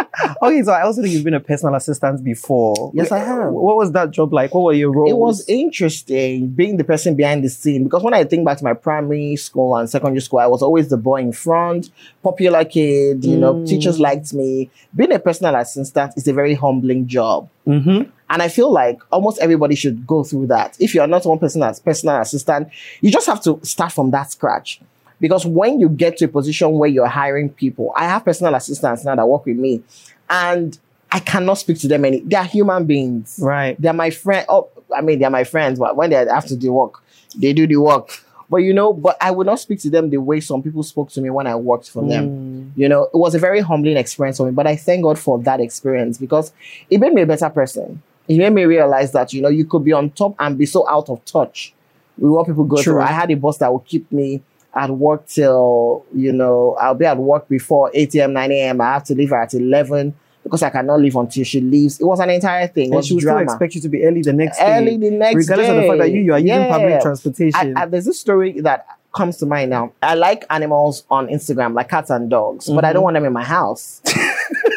[0.42, 2.92] Okay, so I also think you've been a personal assistant before.
[2.94, 3.52] Yes, I have.
[3.52, 4.54] What was that job like?
[4.54, 5.10] What were your roles?
[5.10, 8.64] It was interesting being the person behind the scene because when I think back to
[8.64, 11.90] my primary school and secondary school, I was always the boy in front,
[12.24, 13.68] popular kid, you know, Mm.
[13.68, 14.70] teachers liked me.
[14.96, 17.50] Being a personal assistant is a very humbling job.
[17.66, 20.78] hmm And I feel like almost everybody should go through that.
[20.80, 22.70] If you're not one person as personal assistant,
[23.02, 24.80] you just have to start from that scratch.
[25.22, 29.06] Because when you get to a position where you're hiring people, I have personal assistants
[29.06, 29.84] now that work with me,
[30.30, 30.78] and
[31.12, 32.22] I cannot speak to them any.
[32.22, 33.40] They are human beings.
[33.42, 33.80] Right.
[33.80, 34.46] They're my friend.
[34.50, 37.04] Oh, I mean, they're my friends, but when they have to do work,
[37.38, 38.10] they do the work.
[38.50, 41.10] But you know, but I would not speak to them the way some people spoke
[41.12, 42.30] to me when I worked for them.
[42.30, 42.72] Mm.
[42.76, 45.40] You know, it was a very humbling experience for me, but I thank God for
[45.44, 46.52] that experience because
[46.90, 48.02] it made me a better person.
[48.28, 50.88] It made me realize that, you know, you could be on top and be so
[50.90, 51.74] out of touch
[52.18, 52.94] with what people go True.
[52.94, 53.02] through.
[53.02, 54.42] I had a boss that would keep me
[54.74, 58.82] at work till, you know, I'll be at work before 8 a.m., 9 a.m.
[58.82, 62.00] I have to leave her at 11 because I cannot leave until she leaves.
[62.00, 62.86] It was an entire thing.
[62.86, 63.52] It And was she would still drama.
[63.52, 64.78] expect you to be early the next day.
[64.78, 67.78] Early the next regardless of the fact that you, you are using public transportation.
[67.78, 69.92] I, I, there's a story that comes to mind now.
[70.02, 72.94] I like animals on Instagram, like cats and dogs, but I mm-hmm.
[72.96, 74.02] don't want them in my house.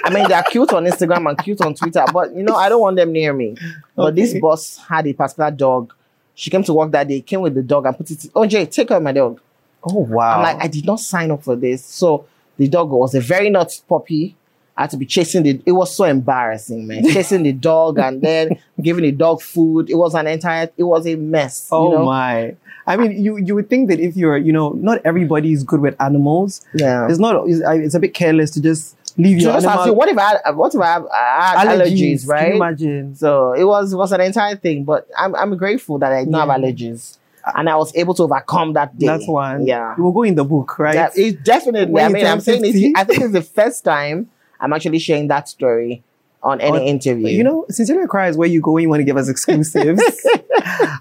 [0.04, 2.80] I mean, they're cute on Instagram and cute on Twitter, but you know, I don't
[2.80, 3.56] want them near me.
[3.96, 5.94] But this boss had a particular dog.
[6.34, 8.26] She came to work that day, came with the dog and put it.
[8.34, 9.40] Oh, Jay, take care of my dog.
[9.84, 10.36] Oh, wow.
[10.36, 11.84] I'm like, I did not sign up for this.
[11.84, 14.36] So the dog was a very naughty puppy.
[14.76, 15.60] I had to be chasing the.
[15.64, 17.04] It was so embarrassing, man.
[17.12, 19.88] chasing the dog and then giving the dog food.
[19.88, 20.68] It was an entire.
[20.76, 21.68] It was a mess.
[21.70, 22.04] oh, you know?
[22.04, 22.56] my.
[22.86, 25.80] I mean, you, you would think that if you're, you know, not everybody is good
[25.80, 26.60] with animals.
[26.74, 27.08] Yeah.
[27.08, 29.86] It's not, it's, it's a bit careless to just leave So your just animal.
[29.86, 32.54] you, what if I what if I have I allergies, Can you right?
[32.56, 33.14] imagine?
[33.14, 36.34] So it was it was an entire thing, but I'm I'm grateful that I don't
[36.34, 37.16] have allergies,
[37.54, 39.06] and I was able to overcome that day.
[39.06, 39.66] That's one.
[39.66, 40.94] Yeah, You will go in the book, right?
[40.94, 41.92] yeah it definitely.
[41.92, 42.86] When I mean, I'm turn saying 50?
[42.86, 42.92] it.
[42.96, 44.30] I think it's the first time
[44.60, 46.02] I'm actually sharing that story
[46.42, 47.28] on any On- interview.
[47.28, 50.02] You know, Sincerely Accra is where you go when you want to give us exclusives.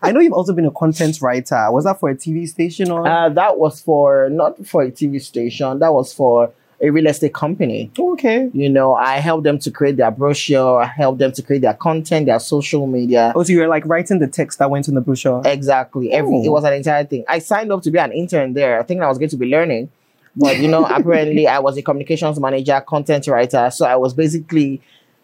[0.02, 1.70] I know you've also been a content writer.
[1.72, 3.08] Was that for a TV station or?
[3.08, 5.80] uh, that was for not for a TV station.
[5.80, 6.52] That was for
[6.84, 7.90] a real estate company.
[7.98, 8.50] okay.
[8.54, 10.82] You know, I helped them to create their brochure.
[10.84, 13.32] I helped them to create their content, their social media.
[13.36, 15.42] Oh, so you were like writing the text that went in the brochure.
[15.46, 16.12] Exactly.
[16.12, 16.44] Every Oh.
[16.44, 17.24] it was an entire thing.
[17.28, 18.80] I signed up to be an intern there.
[18.80, 19.90] I think I was going to be learning,
[20.36, 23.70] but you know, apparently I was a communications manager, content writer.
[23.72, 24.82] So I was basically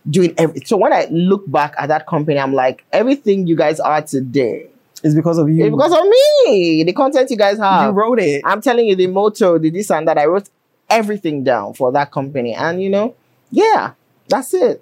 [0.10, 0.62] doing every.
[0.62, 4.68] So when I look back at that company, I'm like, everything you guys are today
[5.04, 5.66] It's because of you.
[5.66, 6.84] is because of me.
[6.86, 7.88] The content you guys have.
[7.88, 8.42] you wrote it.
[8.46, 10.18] I'm telling you, the motto, the this and that.
[10.18, 10.48] I wrote
[10.90, 13.16] everything down for that company, and you know,
[13.52, 13.94] yeah,
[14.28, 14.82] that's it.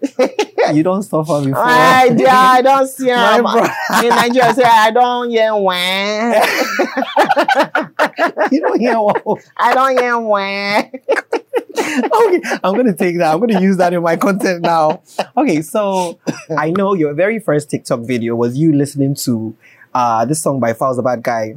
[0.74, 1.64] you don't suffer before.
[1.64, 3.46] I, yeah, I don't see him.
[4.04, 6.44] In Nigeria, I say I don't hear when.
[8.52, 9.24] you don't hear what?
[9.58, 10.92] I don't hear when.
[11.78, 13.34] okay, I'm gonna take that.
[13.34, 15.02] I'm gonna use that in my content now.
[15.36, 16.20] Okay, so
[16.58, 19.56] I know your very first TikTok video was you listening to
[19.94, 21.56] uh this song by Falz the Bad Guy,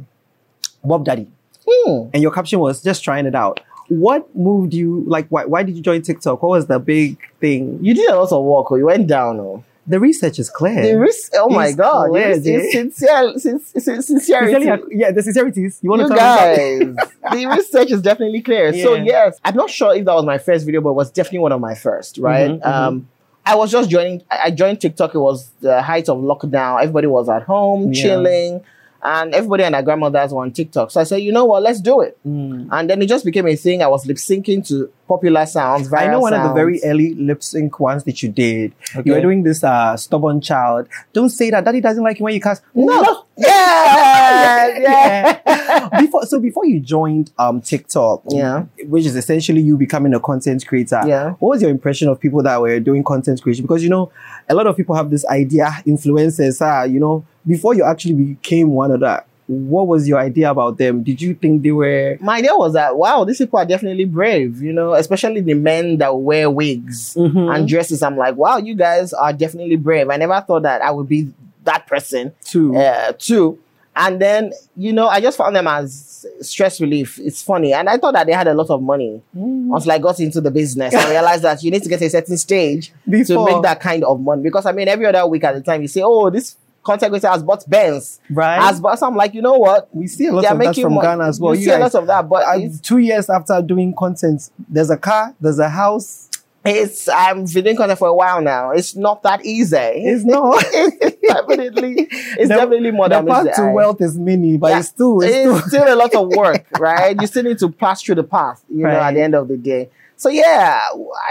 [0.83, 1.27] Bop Daddy,
[1.67, 2.09] Hmm.
[2.13, 3.59] and your caption was just trying it out.
[3.91, 5.03] What moved you?
[5.05, 6.41] Like, why, why did you join TikTok?
[6.41, 7.77] What was the big thing?
[7.81, 8.71] You did a lot of work.
[8.71, 9.39] oh, You went down.
[9.39, 10.81] Oh, The research is clear.
[10.81, 11.31] the risk.
[11.35, 12.09] Oh my God!
[12.09, 14.65] clear, It's, it's sincere, sin- sin- sincerity.
[14.91, 15.79] Yeah, the sincerities.
[15.81, 16.95] You want You to guys,
[17.33, 18.71] the research is definitely clear.
[18.83, 21.39] So yes, I'm not sure if that was my first video, but it was definitely
[21.39, 22.17] one of my first.
[22.17, 22.51] Right?
[22.51, 22.65] Mhm, mhm.
[22.73, 23.07] Um,
[23.45, 24.21] I was just joining.
[24.29, 25.15] I I joined TikTok.
[25.15, 26.79] It was the height of lockdown.
[26.83, 28.01] Everybody was at home Yeah.
[28.03, 28.61] chilling,
[29.03, 30.91] and everybody and their grandmothers were on TikTok.
[30.91, 31.63] So I said, you know what?
[31.63, 32.17] Let's do it.
[32.25, 32.67] Mm.
[32.71, 33.81] And then it just became a thing.
[33.81, 35.91] I was lip syncing to popular sounds.
[35.93, 38.73] I know one of the very early lip sync ones that you did.
[38.95, 39.01] Okay.
[39.05, 40.87] You were doing this uh, stubborn child.
[41.11, 41.65] Don't say that.
[41.65, 42.63] Daddy doesn't like you when you cast.
[42.73, 43.25] No.
[43.37, 44.77] Yeah.
[44.77, 45.89] Yeah.
[46.01, 48.65] before, so before you joined um TikTok, Yeah.
[48.85, 51.01] which is essentially you becoming a content creator.
[51.07, 51.31] Yeah.
[51.39, 53.63] What was your impression of people that were doing content creation?
[53.63, 54.11] Because you know,
[54.47, 58.69] a lot of people have this idea, influencers are, you know, before you actually became
[58.69, 59.25] one of that.
[59.51, 61.03] What was your idea about them?
[61.03, 64.61] Did you think they were My idea was that wow, these people are definitely brave,
[64.61, 67.53] you know, especially the men that wear wigs Mhm.
[67.55, 68.01] and dresses.
[68.01, 70.09] I'm like, wow, you guys are definitely brave.
[70.09, 71.29] I never thought that I would be
[71.65, 72.75] that person too?
[72.75, 73.59] uh, too.
[73.93, 77.19] And then, you know, I just found them as stress relief.
[77.21, 77.73] It's funny.
[77.73, 80.49] And I thought that they had a lot of money until I got into the
[80.49, 80.95] business.
[80.95, 84.21] I realized that you need to get a certain stage to make that kind of
[84.21, 84.43] money.
[84.43, 87.27] Because I mean, every other week at the time, you say, oh, this content creator
[87.29, 88.19] has bought Benz.
[88.29, 88.59] Right.
[88.59, 89.93] Has bought, so I'm like, you know what?
[89.95, 91.53] we see a lot of that from Ghana as well.
[91.53, 94.89] You, You see a lot of that, but it's, two years after doing content, there's
[94.89, 96.29] a car, there's a house.
[96.63, 98.71] It's I've been doing content for a while now.
[98.71, 99.77] It's not that easy.
[99.77, 100.63] It's not.
[100.71, 104.67] it's definitely it's The- definitely more the than meets path to wealth is many, but
[104.71, 104.79] Yeah.
[104.79, 107.15] it's still, it's still It's still a lot of work, right?
[107.19, 109.57] You still need to pass through the path, you know, at the end of the
[109.57, 109.89] day.
[110.17, 110.81] So yeah,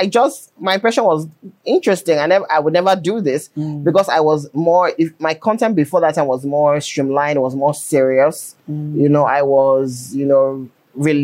[0.00, 1.28] I just my impression was
[1.64, 2.18] interesting.
[2.18, 3.84] I never I would never do this Mm.
[3.84, 7.72] because I was more if my content before that time was more streamlined, was more
[7.72, 8.56] serious.
[8.68, 8.96] Mm.
[9.00, 10.68] You know, I was, you know,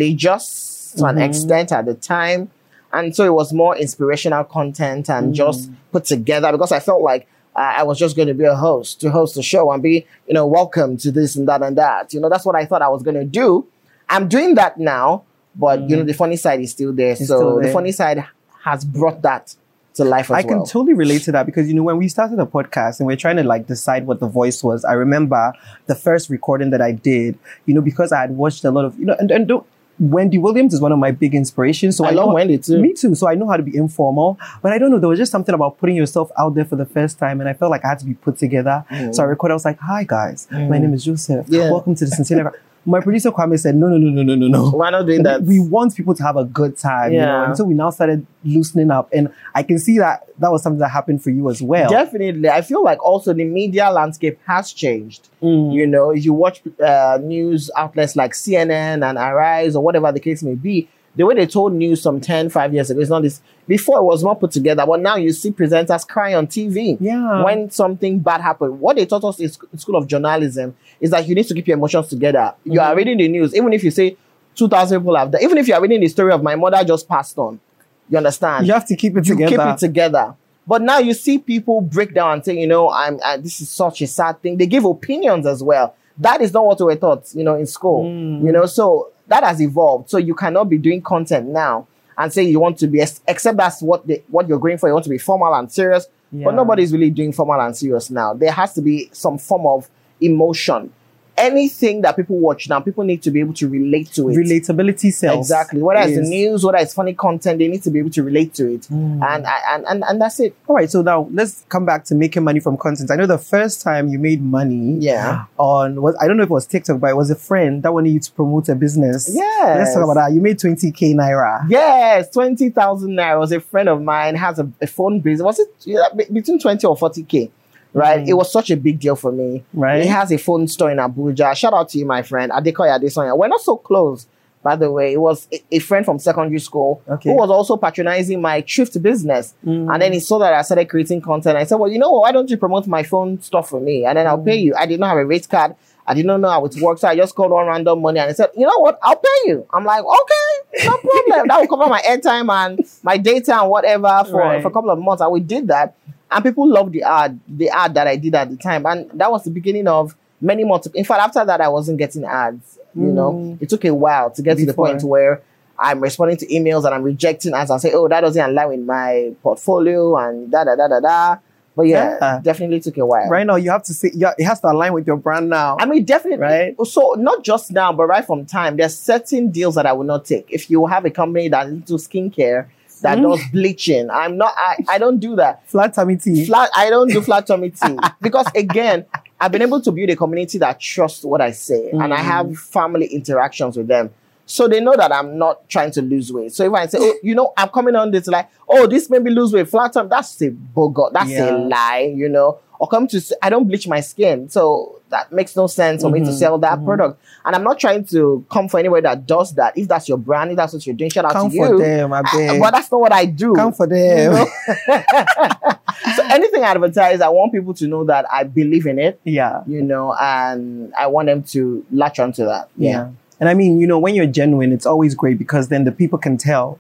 [0.00, 1.26] religious to an Mhm.
[1.28, 2.50] extent at the time.
[2.96, 7.28] And so it was more inspirational content and just put together because I felt like
[7.54, 10.06] uh, I was just going to be a host to host the show and be,
[10.26, 12.12] you know, welcome to this and that and that.
[12.12, 13.66] You know, that's what I thought I was going to do.
[14.08, 17.16] I'm doing that now, but you know, the funny side is still there.
[17.16, 18.24] so still the funny side
[18.62, 19.54] has brought that
[19.94, 20.66] to life as I can well.
[20.66, 23.36] totally relate to that because you know when we started the podcast and we're trying
[23.36, 24.84] to like decide what the voice was.
[24.84, 25.54] I remember
[25.86, 28.98] the first recording that I did, you know, because I had watched a lot of
[28.98, 29.66] you know, and, and don't,
[29.98, 31.96] Wendy Williams is one of my big inspirations.
[31.96, 32.80] So I I, love know, Wendy too.
[32.80, 33.14] Me too.
[33.14, 34.98] So I know how to be informal, but I don't know.
[34.98, 37.54] There was just something about putting yourself out there for the first time, and I
[37.54, 38.84] felt like I had to be put together.
[39.12, 39.52] So I recorded.
[39.52, 41.46] I was like, "Hi guys, my name is Joseph.
[41.46, 41.52] Mm.
[41.52, 41.70] Yeah.
[41.70, 42.52] Welcome to the Sincere."
[42.86, 44.70] Never-" My producer Kwame said, "No, no, no, no, no, no, no.
[44.70, 45.42] We're not doing that.
[45.42, 47.44] We want people to have a good time, you know.
[47.44, 50.80] And so we now started loosening up, and I can see that that was something
[50.80, 51.90] that happened for you as well.
[51.90, 52.48] Definitely.
[52.48, 55.28] I feel like also the media landscape has changed.
[55.42, 55.72] Mm.
[55.74, 60.20] You know, if you watch uh, news outlets like CNN and Arise or whatever the
[60.20, 63.22] case may be, the way they told news some 10, 5 years ago, it's not
[63.22, 63.40] this.
[63.66, 66.98] Before it was more put together, but now you see presenters cry on TV.
[67.00, 67.42] Yeah.
[67.42, 68.78] When something bad happened.
[68.78, 71.78] What they taught us in school of journalism is that you need to keep your
[71.78, 72.54] emotions together.
[72.64, 74.16] You are reading the news, even if you say
[74.54, 77.08] 2,000 people have died, even if you are reading the story of my mother just
[77.08, 77.60] passed on.
[78.08, 78.66] You understand?
[78.66, 79.56] You have to keep it you together.
[79.56, 80.34] keep it together.
[80.66, 83.70] But now you see people break down and say, you know, I'm uh, this is
[83.70, 84.56] such a sad thing.
[84.56, 85.94] They give opinions as well.
[86.18, 88.04] That is not what we were taught, you know, in school.
[88.04, 88.44] Mm.
[88.44, 90.10] You know, so that has evolved.
[90.10, 91.86] So you cannot be doing content now
[92.18, 94.88] and say you want to be, except that's what they, what you're going for.
[94.88, 96.06] You want to be formal and serious.
[96.32, 96.46] Yeah.
[96.46, 98.34] But nobody's really doing formal and serious now.
[98.34, 99.88] There has to be some form of
[100.20, 100.92] emotion.
[101.38, 104.36] Anything that people watch now, people need to be able to relate to it.
[104.36, 105.46] Relatability sells.
[105.46, 105.82] Exactly.
[105.82, 108.54] Whether it's the news, whether it's funny content, they need to be able to relate
[108.54, 108.82] to it.
[108.82, 109.22] Mm.
[109.22, 110.54] And, and and and that's it.
[110.66, 113.10] All right, so now let's come back to making money from content.
[113.10, 115.44] I know the first time you made money Yeah.
[115.58, 117.92] on was I don't know if it was TikTok, but it was a friend that
[117.92, 119.30] wanted you to promote a business.
[119.32, 119.74] Yeah.
[119.78, 120.32] Let's talk about that.
[120.32, 121.66] You made 20k naira.
[121.68, 123.38] Yes, 20,000 naira.
[123.38, 125.44] was a friend of mine, has a, a phone business.
[125.44, 127.50] Was it yeah, between 20 or 40K?
[127.92, 128.20] Right?
[128.24, 128.28] Mhm.
[128.28, 129.64] It was such a big deal for me.
[129.72, 130.02] Right.
[130.02, 131.54] He has a phone store in Abuja.
[131.54, 132.52] Shout out to you, my friend.
[132.52, 133.36] Adekoya Adesonya.
[133.38, 134.26] We're not so close,
[134.62, 135.14] by the way.
[135.14, 137.30] It was a, a friend from secondary school Okay.
[137.30, 139.54] who was also patronizing my thrift business.
[139.64, 139.90] Mm.
[139.92, 141.56] And then he saw that I started creating content.
[141.56, 142.20] I said, Well, you know what?
[142.22, 144.04] Why don't you promote my phone stuff for me?
[144.04, 144.44] And then I'll Mm.
[144.46, 144.74] pay you.
[144.76, 145.74] I did not have a rate card.
[146.08, 147.00] I did not know how it works.
[147.00, 148.98] So I just called one random money and I said, You know what?
[149.02, 149.66] I'll pay you.
[149.72, 151.48] I'm like, Okay, no problem.
[151.48, 154.60] that will cover my airtime and my data and whatever for, Right.
[154.62, 155.22] for a couple of months.
[155.22, 155.94] And we did that.
[156.30, 158.84] And people loved the ad, the ad that I did at the time.
[158.86, 160.80] And that was the beginning of many more.
[160.94, 162.78] In fact, after that, I wasn't getting ads.
[162.94, 163.62] You know, Mm.
[163.62, 165.42] it took a while to get to the point where
[165.78, 168.80] I'm responding to emails and I'm rejecting ads and say, oh, that doesn't align with
[168.80, 171.36] my portfolio and da da da da da.
[171.76, 172.40] But yeah, Yeah.
[172.42, 173.28] definitely took a while.
[173.28, 175.76] Right now, you have to say yeah, it has to align with your brand now.
[175.78, 176.38] I mean, definitely.
[176.38, 176.74] Right.
[176.86, 180.24] So not just now, but right from time, there's certain deals that I will not
[180.24, 180.46] take.
[180.50, 182.66] If you have a company that into skincare
[183.02, 183.22] that Mm.
[183.22, 184.54] does bleaching, I'm not.
[184.56, 185.68] I, I don't do that.
[185.68, 186.46] Flat tummy tea.
[186.46, 186.70] Flat.
[186.74, 189.04] I don't do flat tummy tea because again,
[189.40, 192.24] I've been able to build a community that trusts what I say, and I Mm.
[192.24, 194.10] have family interactions with them.
[194.48, 196.52] So they know that I'm not trying to lose weight.
[196.52, 199.22] So if I say, oh, you know, I'm coming on this like, oh, this made
[199.24, 201.50] me lose weight, flat tummy, that's a bogot, that's Yeah.
[201.50, 202.58] a lie, you know.
[202.78, 206.20] Or come to, I don't bleach my skin, so that makes no sense for me
[206.20, 206.84] to Mhm, sell that mhm.
[206.84, 207.20] product.
[207.44, 209.76] And I'm not trying to come for anybody that does that.
[209.78, 211.78] If that's your brand, if that's what you're doing, shout out Come to for you.
[211.78, 212.60] them, I beg.
[212.60, 213.54] But that's not what I do.
[213.54, 214.32] Come for You them.
[214.34, 214.46] know?
[216.16, 219.62] so anything I advertise, I want people to know that I believe in it, yeah.
[219.66, 222.68] you know, and I want them to latch onto that.
[222.76, 223.08] Yeah.
[223.38, 226.18] And I mean, you know, when you're genuine, it's always great because then the people
[226.18, 226.78] can tell.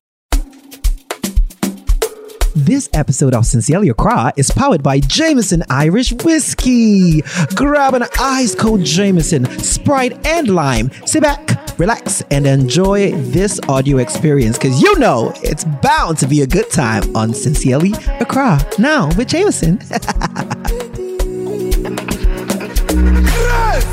[2.56, 7.20] This episode of Sincerely Accra is powered by Jameson Irish Whiskey.
[7.54, 10.90] Grab an ice cold Jameson, Sprite, and lime.
[11.04, 16.40] Sit back, relax, and enjoy this audio experience because you know it's bound to be
[16.40, 18.58] a good time on Sincerely Accra.
[18.78, 19.78] Now with Jameson.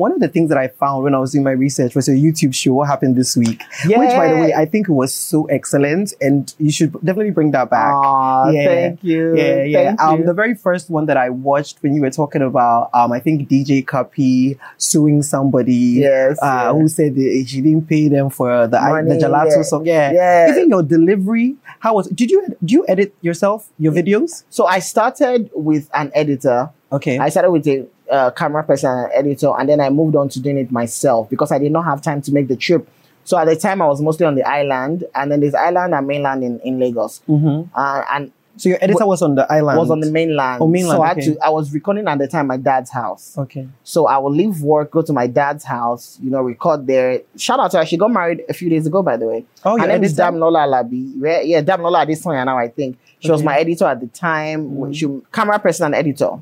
[0.00, 2.16] One of the things that I found when I was doing my research was your
[2.16, 3.62] YouTube show, What Happened This Week.
[3.84, 7.50] Which, by the way, I think it was so excellent and you should definitely bring
[7.52, 7.92] that back.
[7.92, 8.64] Aw, Yeah.
[8.66, 9.36] thank you.
[9.36, 9.84] Yeah, yeah.
[9.88, 10.24] Thank Um, you.
[10.26, 13.46] the very first one that I watched when you were talking about, um, I think
[13.48, 16.72] DJ Cuppy suing somebody, Yes, uh, yeah.
[16.72, 19.62] who said she didn't pay them for the I- the gelato yeah.
[19.62, 19.84] song.
[19.84, 20.50] Yeah, Yeah.
[20.50, 22.08] Even your delivery, how was?
[22.08, 24.44] Did you do you edit yourself your videos?
[24.48, 26.70] So I started with an editor.
[26.92, 27.18] Okay.
[27.18, 30.40] I started with a uh, camera person and editor, and then I moved on to
[30.40, 32.88] doing it myself because I did not have time to make the trip.
[33.24, 36.06] So at the time, I was mostly on the island, and then there's island and
[36.06, 37.22] mainland in, in Lagos.
[37.28, 37.68] Mhm.
[37.74, 39.78] Uh, and So your editor was on the island.
[39.78, 40.60] was on the mainland.
[40.60, 43.36] Oh, mainland, So I, had to, I was recording at the time my dad's house.
[43.38, 43.68] Okay.
[43.84, 47.20] So I will leave work, go to my dad's house, you know, record there.
[47.36, 47.86] Shout out to her.
[47.86, 49.44] She got married a few days ago, by the way.
[49.64, 50.36] Oh, her your name is editor?
[50.36, 51.12] Damnola Labi.
[51.16, 52.98] Yeah, yeah, Damnola Adesanya now, I think.
[53.20, 54.70] She was my editor at the time.
[54.70, 54.94] Mm.
[54.94, 56.32] She camera person and editor,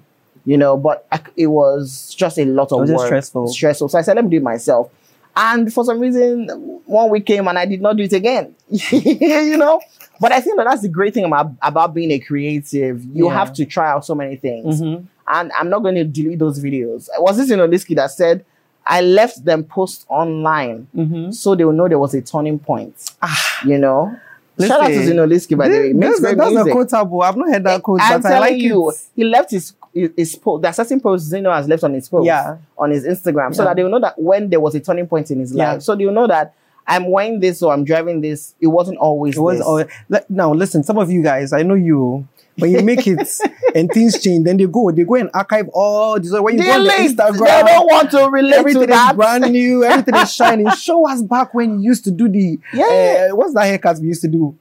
[0.45, 3.07] you know, but I, it was just a lot of work.
[3.07, 3.49] stressful.
[3.49, 3.89] Stressful.
[3.89, 4.91] So I said, let me do it myself.
[5.36, 6.49] And for some reason,
[6.86, 8.55] one week came and I did not do it again.
[8.68, 9.80] you know?
[10.20, 13.05] But I think that that's the great thing about, about being a creative.
[13.05, 13.34] You Yeah.
[13.39, 15.05] have to try out so many things Mhm.
[15.28, 17.09] and I'm not going to delete those videos.
[17.18, 18.45] Was this in Oliski that said
[18.84, 21.32] I left them post online Mhm.
[21.34, 22.95] so they will know there was a turning point?
[23.22, 23.61] Ah.
[23.64, 24.16] You know.
[24.61, 25.93] Shout out to Zinoleesky by the way.
[25.93, 27.22] Makes That's, a quotable.
[27.22, 28.97] I've not heard that quote, I'm but I telling like you, it.
[29.14, 29.72] he left his
[30.16, 30.62] his post.
[30.62, 32.57] There are certain posts Zeno has left on his post Yeah.
[32.76, 33.68] on his Instagram, so Yeah.
[33.70, 35.78] that they will know that when there was a turning point in his life, Yeah.
[35.78, 36.55] so they will know that
[36.90, 38.55] I'm wearing this or I'm driving this.
[38.61, 39.36] It wasn't always.
[39.36, 39.61] It was
[40.09, 42.26] le- now listen, some of you guys, I know you.
[42.59, 43.20] When you make it
[43.76, 46.32] and things change, then they go, they go and archive all this.
[46.32, 49.53] When you go on the Instagram, They don't want to relate everything to is brand
[49.53, 50.68] new, everything is shining.
[50.70, 53.28] Show us back when you used to do the Yeah.
[53.30, 54.57] uh, what's that haircut we used to do?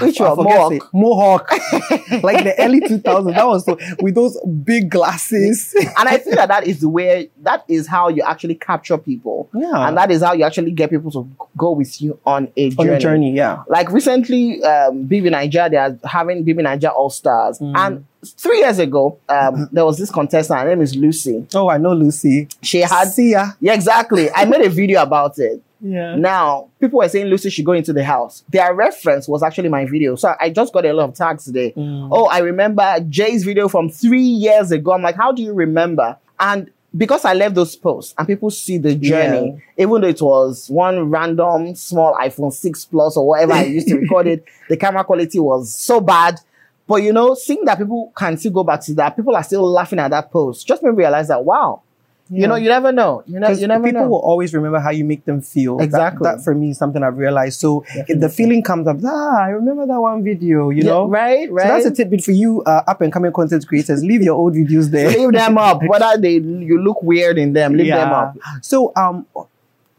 [0.00, 0.36] Which one?
[0.36, 0.72] Mohawk?
[0.72, 0.82] it.
[0.92, 1.50] Mohawk,
[2.22, 3.34] like the early 2000s.
[3.34, 5.74] That was so with those big glasses.
[5.98, 9.48] and I think that that is where that is how you actually capture people.
[9.54, 9.88] Yeah.
[9.88, 12.86] And that is how you actually get people to go with you on a on
[12.86, 12.90] journey.
[12.90, 13.62] a journey, yeah.
[13.68, 17.58] Like recently, um, BBNaija, they are having BBNaija All Stars.
[17.58, 17.76] Mm.
[17.76, 20.60] And three years ago, um, there was this contestant.
[20.60, 21.46] Her name is Lucy.
[21.54, 22.48] Oh, I know Lucy.
[22.62, 23.52] She had, see ya.
[23.60, 24.30] yeah, exactly.
[24.30, 25.62] I made a video about it.
[25.80, 26.14] Yeah.
[26.16, 28.44] Now, people were saying Lucy should go into the house.
[28.50, 30.14] Their reference was actually my video.
[30.16, 31.72] So I just got a lot of tags today.
[31.76, 32.08] Mm.
[32.10, 34.92] Oh, I remember Jay's video from three years ago.
[34.92, 36.16] I'm like, how do you remember?
[36.38, 40.68] And because I left those posts and people see the journey, even though it was
[40.68, 45.04] one random small iPhone 6 Plus or whatever I used to record it, the camera
[45.04, 46.40] quality was so bad.
[46.86, 49.70] But you know, seeing that people can still go back to that, people are still
[49.70, 51.82] laughing at that post, just made me realize that wow,
[52.30, 53.22] you know, you never know.
[53.26, 54.08] You know, you never people know.
[54.08, 55.76] will always remember how you make them feel.
[55.78, 56.24] That- Exactly.
[56.24, 57.58] That, for me is something I've realized.
[57.60, 61.08] So if the feeling comes up, ah, I remember that one video, you Yeah, know?
[61.08, 61.66] right, right.
[61.66, 64.04] So that's a tidbit for you, uh, up and coming content creators.
[64.04, 65.10] Leave your old videos there.
[65.18, 65.82] leave them up.
[65.84, 68.36] Whether they you look weird in them, leave them up.
[68.62, 69.26] So um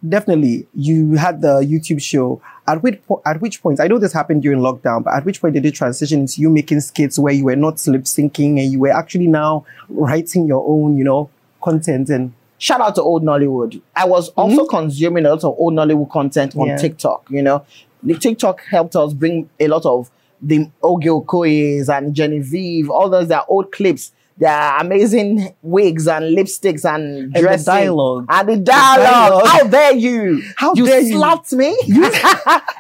[0.08, 2.42] definitely you had the YouTube show.
[2.68, 5.42] At which po- at which point I know this happened during lockdown, but at which
[5.42, 8.72] point did it transition into you making skits where you were not lip syncing and
[8.72, 11.30] you were actually now writing your own, you know,
[11.62, 13.82] content and Shout out to old Nollywood.
[13.96, 16.70] I was also consuming a lot of old Nollywood content on Mm-hmm.
[16.70, 16.76] Yeah.
[16.78, 17.28] TikTok.
[17.32, 17.66] You know,
[18.04, 23.30] the TikTok helped us bring a lot of the Oge Okoyes and Genevieve, all those
[23.30, 24.12] that old clips.
[24.38, 28.26] Their amazing wigs and lipsticks and dress dialogue.
[28.30, 29.06] and the dialogue.
[29.12, 29.48] dialogue.
[29.48, 30.42] How dare you?
[30.56, 31.14] How you dare you?
[31.18, 31.78] slapped me?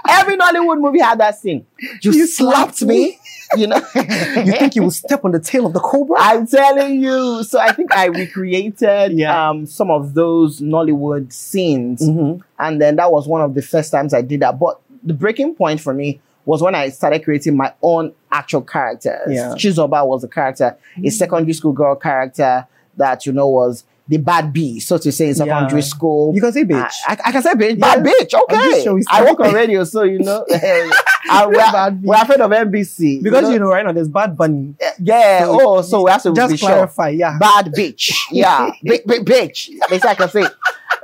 [0.09, 1.65] Every Nollywood movie had that scene.
[2.01, 3.17] You, You slapped, slapped me.
[3.57, 3.81] You know.
[3.95, 6.15] You think you will step on the tail of the cobra?
[6.19, 7.43] I'm telling you.
[7.43, 9.49] So I think I recreated Yeah.
[9.49, 12.41] um, some of those Nollywood scenes, Mhm.
[12.59, 14.57] and then that was one of the first times I did that.
[14.59, 19.27] But the breaking point for me was when I started creating my own actual characters.
[19.29, 19.53] Yeah.
[19.55, 22.65] Chizoba was a character, a secondary school girl character
[22.97, 25.87] that you know was the bad bee, so to say, in secondary Yeah.
[25.87, 26.35] school.
[26.35, 26.93] You can say bitch.
[27.07, 27.79] I, I, I can say bitch.
[27.79, 28.33] Bad bitch.
[28.43, 29.01] Okay.
[29.09, 30.45] I work on radio, so you know.
[30.51, 34.75] I, we're, we're afraid of NBC because you know right now there's bad bunny.
[34.99, 35.45] Yeah.
[35.45, 36.69] So oh, so we have to Just be sure.
[36.69, 37.37] clarify, yeah.
[37.39, 38.11] Bad bitch.
[38.31, 38.71] Yeah.
[38.83, 39.69] big, big bitch.
[39.89, 40.45] That's I can say.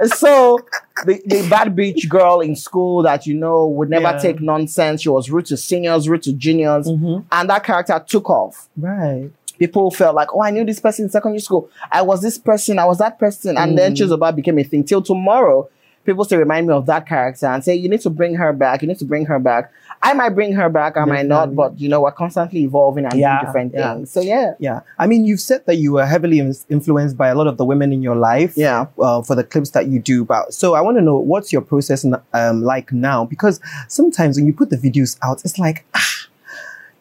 [0.08, 0.60] So
[1.06, 4.18] the, the bad bitch girl in school that you know would never Yeah.
[4.20, 5.02] take nonsense.
[5.02, 7.24] She was rude to seniors, rude to juniors, Mhm.
[7.32, 8.68] and that character took off.
[8.76, 9.32] Right.
[9.60, 11.70] People felt like, oh, I knew this person in secondary school.
[11.92, 12.80] I was this person.
[12.80, 13.98] I was that person, and then Mm.
[13.98, 14.84] Chizoba became a thing.
[14.84, 15.70] Till tomorrow,
[16.06, 18.82] people still remind me of that character and say, you need to bring her back.
[18.82, 19.72] You need to bring her back.
[20.02, 20.96] I might bring her back.
[20.96, 23.94] I might not, but you know, we're constantly evolving and Yeah, doing different yeah.
[23.96, 24.12] things.
[24.12, 24.54] So yeah.
[24.60, 24.82] Yeah.
[25.00, 27.66] I mean, you've said that you were heavily in- influenced by a lot of the
[27.66, 28.54] women in your life.
[28.56, 28.86] Yeah.
[29.00, 30.24] Uh, for the clips that you do.
[30.24, 33.26] But so I want to know what's your process um, like now?
[33.26, 36.28] Because sometimes when you put the videos out, it's like, ah,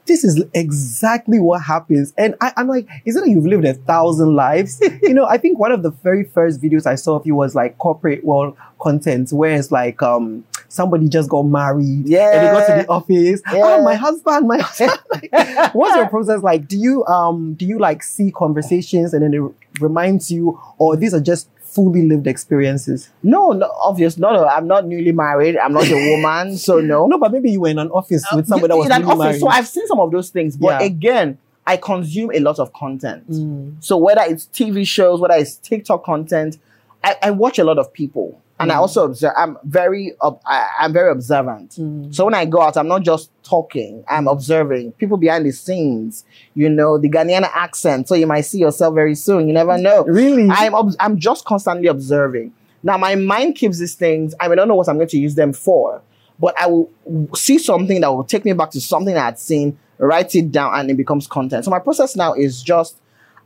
[0.07, 2.13] this is exactly what happens.
[2.17, 4.81] And I, I'm like, isn't it that you've lived a thousand lives?
[5.03, 7.55] you know, I think one of the very first videos I saw of you was
[7.55, 12.07] like corporate world content, where it's like um somebody just got married.
[12.07, 12.31] Yeah.
[12.33, 13.43] And they got to the office.
[13.53, 13.63] Yeah.
[13.65, 15.01] Oh, my husband, my husband.
[15.33, 16.69] Like, what's your process like?
[16.69, 21.15] Do you um do you like see conversations and then it reminds you, or these
[21.15, 23.11] are just fully lived experiences?
[23.23, 24.19] No, no, obvious.
[24.19, 25.57] No, no, I'm not newly married.
[25.57, 27.07] I'm not a woman, so no.
[27.07, 29.13] No, but maybe you were in an office with somebody that In was an newly
[29.13, 29.41] office, married.
[29.41, 30.87] so I've seen some of those things, but Yeah.
[30.87, 33.31] again, I consume a lot of content.
[33.31, 33.77] Mm.
[33.81, 36.59] So whether it's TV shows, whether it's TikTok content,
[37.05, 38.79] I, I watch a lot of people, and I Mm.
[38.79, 39.33] also observe.
[39.37, 41.73] I'm very, ob- I, I'm very observant.
[41.73, 42.15] Mm.
[42.15, 44.03] So when I go out, I'm not just talking.
[44.09, 46.25] I'm observing people behind the scenes.
[46.55, 48.09] You know the Ghanaian accent.
[48.09, 49.47] So you might see yourself very soon.
[49.47, 50.05] You never know.
[50.05, 50.49] Really?
[50.51, 52.53] I'm ob- I'm just constantly observing.
[52.83, 54.35] Now my mind keeps these things.
[54.41, 56.01] I mean, I don't know what I'm going to use them for,
[56.39, 56.91] but I will
[57.35, 60.79] see something that will take me back to something I had seen, write it down,
[60.79, 61.65] and it becomes content.
[61.65, 62.97] So my process now is just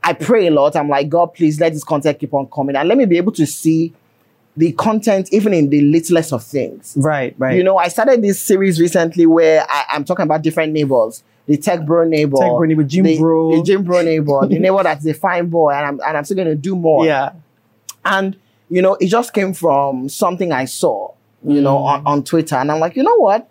[0.03, 0.77] I pray a lot.
[0.77, 3.33] I'm like, God, please let this content keep on coming, and let me be able
[3.33, 3.93] to see
[4.57, 6.95] the content even in the littlest of things.
[6.99, 7.57] right, right.
[7.57, 11.23] You know, I started this series recently where I, I'm talking about different neighbors.
[11.47, 13.57] The tech bro neighbor, Tech bro neighbor, gym the, bro.
[13.57, 16.37] the gym bro neighbor, the neighbor that's a fine boy, and I'm and I'm still
[16.37, 17.05] gonna do more.
[17.05, 17.33] yeah.
[18.05, 18.37] And
[18.69, 21.13] you know, it just came from something I saw,
[21.45, 22.55] you know, on, on Twitter.
[22.55, 23.49] And I'm like, you know what?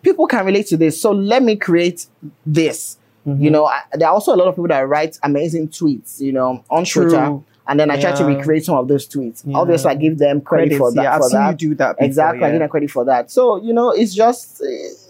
[0.00, 1.00] People can relate to this.
[1.00, 2.06] So let me create
[2.46, 2.96] this.
[3.26, 3.42] Mm-hmm.
[3.42, 6.32] You know, I, there are also a lot of people that write amazing tweets, you
[6.32, 7.04] know, on True.
[7.04, 7.38] Twitter.
[7.68, 9.42] And then I try to recreate some of those tweets.
[9.46, 9.56] Yeah.
[9.56, 11.02] Obviously, I give them credit Credits, for that.
[11.02, 11.96] yeah, I've seen you do that.
[11.96, 13.30] Before, exactly, I give them credit for that.
[13.30, 14.66] So you know, it's just uh,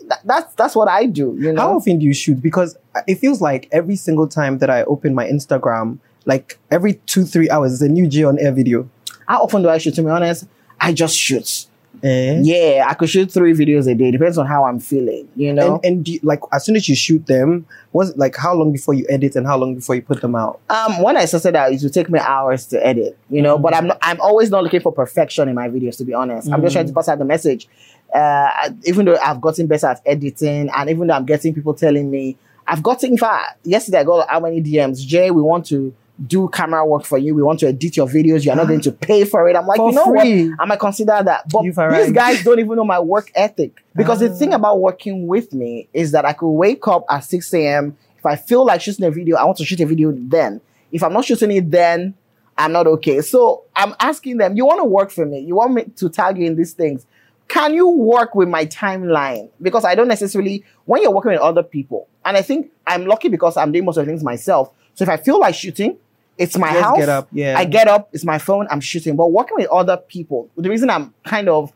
[0.08, 1.34] that, that's that's what I do.
[1.38, 2.42] You know, How often do you shoot?
[2.42, 2.76] Because
[3.06, 7.48] it feels like every single time that I open my Instagram, like every two, three
[7.48, 8.88] hours, there's a new Jay on air video.
[9.26, 9.94] how often do I shoot?
[9.94, 10.46] To be honest,
[10.80, 11.66] I just shoot.
[12.02, 12.40] Eh?
[12.42, 14.10] Yeah, I could shoot three videos a day.
[14.10, 15.28] Depends on how I'm feeling.
[15.36, 15.76] You know.
[15.76, 18.94] And, and you, like as soon as you shoot them, was like how long before
[18.94, 20.60] you edit and how long before you put them out?
[20.68, 23.56] Um, when I started out, it would take me hours to edit, you know.
[23.56, 26.50] But I'm not, I'm always not looking for perfection in my videos, to be honest.
[26.50, 27.68] I'm just trying to pass out the message.
[28.12, 32.10] Uh, even though I've gotten better at editing, and even though I'm getting people telling
[32.10, 32.36] me,
[32.66, 33.12] I've gotten.
[33.12, 35.06] In fact, yesterday I got how many DMs?
[35.06, 35.94] Jay, we want to
[36.26, 37.34] do camera work for you.
[37.34, 38.44] We want to edit your videos.
[38.44, 39.56] You're not going to pay for it.
[39.56, 40.48] I'm like, For you know free.
[40.50, 40.60] what?
[40.60, 41.48] I might consider that.
[41.50, 42.14] But You've these arrived.
[42.14, 43.82] guys don't even know my work ethic.
[43.96, 44.34] Because the Ah.
[44.34, 47.96] thing about working with me is that I could wake up at 6 a.m.
[48.18, 50.60] If I feel like shooting a video, I want to shoot a video then.
[50.92, 52.14] If I'm not shooting it then,
[52.56, 53.20] I'm not okay.
[53.22, 55.40] So I'm asking them, you want to work for me?
[55.40, 57.06] You want me to tag you in these things?
[57.48, 59.48] Can you work with my timeline?
[59.60, 63.28] Because I don't necessarily, when you're working with other people, and I think I'm lucky
[63.28, 64.70] because I'm doing most of the things myself.
[64.94, 65.96] So if I feel like shooting,
[66.38, 66.96] it's my Just house.
[66.98, 67.58] get up, yeah.
[67.58, 69.16] I get up, it's my phone, I'm shooting.
[69.16, 71.72] But working with other people, the reason I'm kind of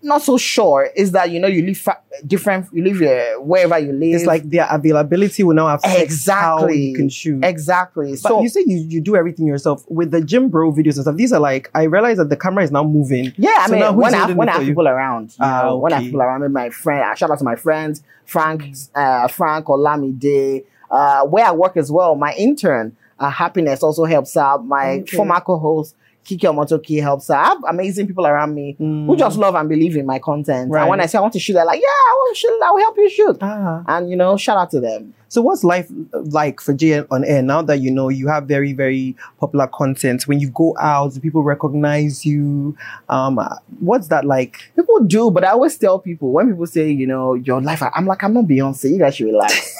[0.00, 3.76] not so sure is that you know you live fa- different, you live uh, wherever
[3.80, 4.14] you live.
[4.14, 7.44] It's like their availability will now affect exactly how exactly you can shoot.
[7.44, 8.10] Exactly.
[8.12, 11.02] But so you say you, you do everything yourself with the gym bro videos and
[11.02, 11.16] stuff.
[11.16, 13.32] These are like I realize that the camera is now moving.
[13.36, 14.68] Yeah, I So mean, when I have, when I have you?
[14.68, 16.10] people around, you Ah, know, when I have okay.
[16.10, 18.62] people around, maybe my friend, I shout out to my friends, Frank,
[18.94, 22.14] uh, Frank Olamide, uh, where I work as well.
[22.14, 24.64] My intern, uh, Happiness, also helps out.
[24.66, 25.16] My Okay.
[25.16, 25.94] former co-host,
[26.24, 27.38] Kiki Omotoki, helps out.
[27.40, 29.18] I have amazing people around me who Mm.
[29.18, 30.70] just love and believe in my content.
[30.70, 30.82] Right.
[30.82, 32.60] And when I say I want to shoot, they're like, "Yeah, I want to shoot.
[32.64, 33.82] I will help you shoot." Ah.
[33.86, 35.14] And you know, shout out to them.
[35.30, 38.72] So what's life like for Jay on air now that you know you have very
[38.72, 40.26] very popular content?
[40.26, 42.76] When you go out, do people recognize you?
[43.08, 43.38] Um,
[43.80, 44.56] what's that like?
[44.76, 48.06] People do, but I always tell people when people say, you know, your life, I'm
[48.06, 48.90] like, I'm not Beyonce.
[48.90, 49.74] You guys should relax.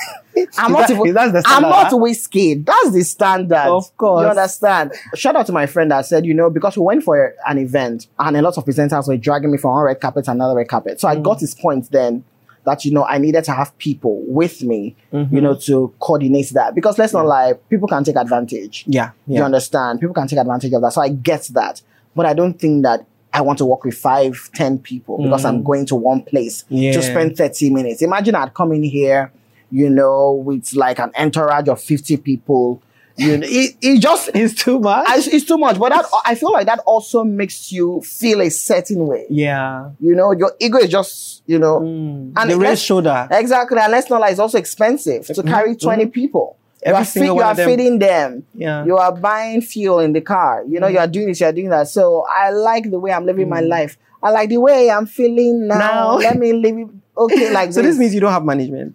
[0.58, 1.96] I'm not that- even, is that the I'm not huh?
[1.96, 2.54] whiskey.
[2.54, 3.56] That's the standard.
[3.56, 4.22] Of course.
[4.22, 4.92] You understand?
[5.14, 8.06] Shout out to my friend that said, you know, because we went for an event
[8.18, 10.68] and a lot of presenters were dragging me from one red carpet to another red
[10.68, 11.00] carpet.
[11.00, 11.22] So I Mm.
[11.22, 12.24] got his point then
[12.64, 15.34] that, you know, I needed to have people with me, Mm-hmm.
[15.34, 16.74] you know, to coordinate that.
[16.74, 18.84] Because let's not lie, people can take advantage.
[18.86, 20.00] Yeah, You understand?
[20.00, 20.92] People can take advantage of that.
[20.92, 21.80] So I get that.
[22.14, 25.62] But I don't think that I want to work with five, ten people because I'm
[25.62, 26.82] going to one place Mm.
[26.82, 26.92] Yeah.
[26.92, 28.02] to spend 30 minutes.
[28.02, 29.30] Imagine I'd come in here,
[29.70, 32.82] you know, with like an entourage of 50 people.
[33.16, 35.04] You know, it, it just It's too much.
[35.08, 35.76] I- it's too much.
[35.78, 39.26] But that I feel like that also makes you feel a certain way.
[39.28, 39.90] yeah.
[40.00, 42.32] You know, your ego is just, you know, Mm.
[42.36, 43.26] And the red shoulder.
[43.30, 43.78] exactly.
[43.80, 46.56] And let's not lie, it's also expensive to carry 20 people.
[46.56, 46.88] Mm-hmm.
[46.88, 47.68] You Every are, feed, you are them.
[47.68, 48.44] feeding them.
[48.54, 48.84] Yeah.
[48.84, 50.62] You are buying fuel in the car.
[50.68, 51.88] You know, you are doing this, you are doing that.
[51.88, 53.98] So I like the way I'm living my life.
[54.22, 55.74] I like the way I'm feeling now.
[55.74, 55.78] Mm.
[55.80, 56.16] Now.
[56.18, 58.94] Let me live it okay like So this means you don't have management.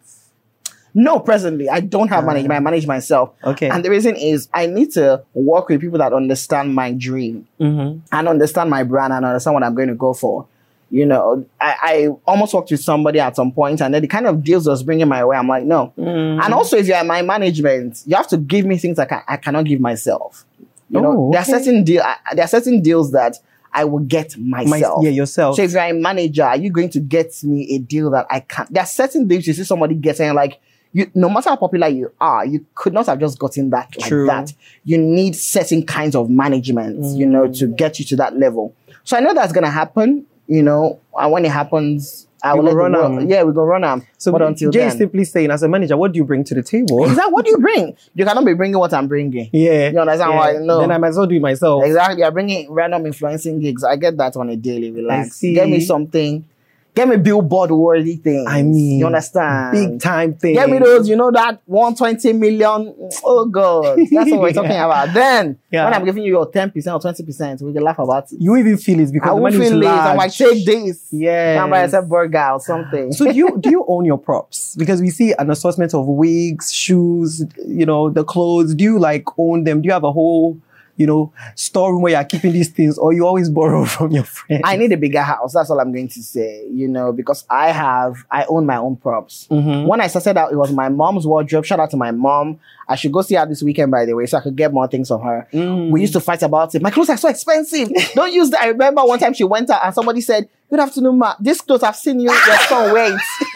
[0.94, 2.54] No, presently I don't have management.
[2.54, 3.32] I manage myself.
[3.44, 3.70] Okay.
[3.70, 8.00] And the reason is I need to work with people that understand my dream Mm-hmm.
[8.12, 10.46] and understand my brand and understand what I'm going to go for.
[10.92, 14.28] You know, I, I almost worked with somebody at some point and then the kind
[14.28, 15.36] of deals was bringing my way.
[15.36, 15.92] I'm like, no.
[15.98, 16.44] Mm.
[16.44, 19.38] And also, if you're my management, you have to give me things I, can, I
[19.38, 20.46] cannot give myself.
[20.92, 23.38] You know, Oh, there are certain deal, I- there are certain deals that
[23.74, 25.04] I will get My, myself.
[25.04, 25.56] yeah, yourself.
[25.56, 28.42] So if you're a manager, are you going to get me a deal that I
[28.42, 28.72] can't?
[28.72, 30.60] There are certain deals you see somebody getting like
[30.94, 31.12] you.
[31.16, 34.26] No matter how popular you are, you could not have just gotten that like True.
[34.28, 34.54] that.
[34.86, 37.76] You need certain kinds of management, you know, to Mm.
[37.76, 38.74] get you to that level.
[39.04, 40.26] So I know that's gonna happen.
[40.48, 43.30] You know, and when it happens, I will go let the run am.
[43.30, 44.06] Yeah, we go run them.
[44.18, 46.44] so but until Jay then, is simply saying, as a manager, what do you bring
[46.44, 47.06] to the table?
[47.06, 47.96] is that what do you bring?
[48.14, 49.50] You cannot be bringing what I'm bringing.
[49.54, 49.90] yeah.
[49.90, 50.38] You understand yeah.
[50.38, 50.54] why?
[50.60, 50.82] No.
[50.82, 51.86] Then I might as well do it myself.
[51.86, 52.20] Exactly.
[52.22, 53.86] You're bringing random influencing gigs.
[53.86, 54.92] I get that on a daily.
[54.92, 55.40] Relax.
[55.40, 56.44] Get me something.
[56.96, 58.46] Get me billboard worthy things.
[58.48, 59.72] I mean, you understand?
[59.72, 60.54] Big time thing.
[60.54, 62.94] Get me those, you know, that 120 million.
[63.24, 63.98] Oh, God.
[64.12, 64.54] That's what we're Yeah.
[64.54, 65.12] talking about.
[65.14, 65.86] Then, Yeah.
[65.86, 68.38] when I'm giving you your 10% or 20%, we can laugh about it.
[68.40, 69.88] You even feel it because I the money is feel it.
[69.88, 71.08] I'm like, take this.
[71.12, 71.58] Yes.
[71.58, 73.12] Now buy yourself burger or something.
[73.12, 74.76] so do you do you own your props?
[74.76, 78.76] Because we see an assortment of wigs, shoes, you know, the clothes.
[78.76, 79.82] Do you like own them?
[79.82, 80.58] Do you have a whole,
[80.96, 84.62] you know, storeroom where you're keeping these things, or you always borrow from your friends?
[84.66, 85.54] I need a bigger house.
[85.54, 88.96] That's all I'm going to say, you know, because I have, I own my own
[88.98, 89.48] props.
[89.50, 89.88] Mhm.
[89.88, 91.66] When I started out, it was my mom's wardrobe.
[91.66, 92.60] Shout out to my mom.
[92.88, 94.88] I should go see her this weekend, by the way, so I could get more
[94.88, 95.48] things from her.
[95.54, 95.90] Mm.
[95.90, 96.82] We used to fight about it.
[96.82, 97.90] My clothes are so expensive.
[98.14, 98.62] Don't use that.
[98.62, 101.36] I remember one time she went out and somebody said, Good afternoon, ma.
[101.40, 102.30] This clothes, I've seen you.
[102.32, 103.22] Your son wears.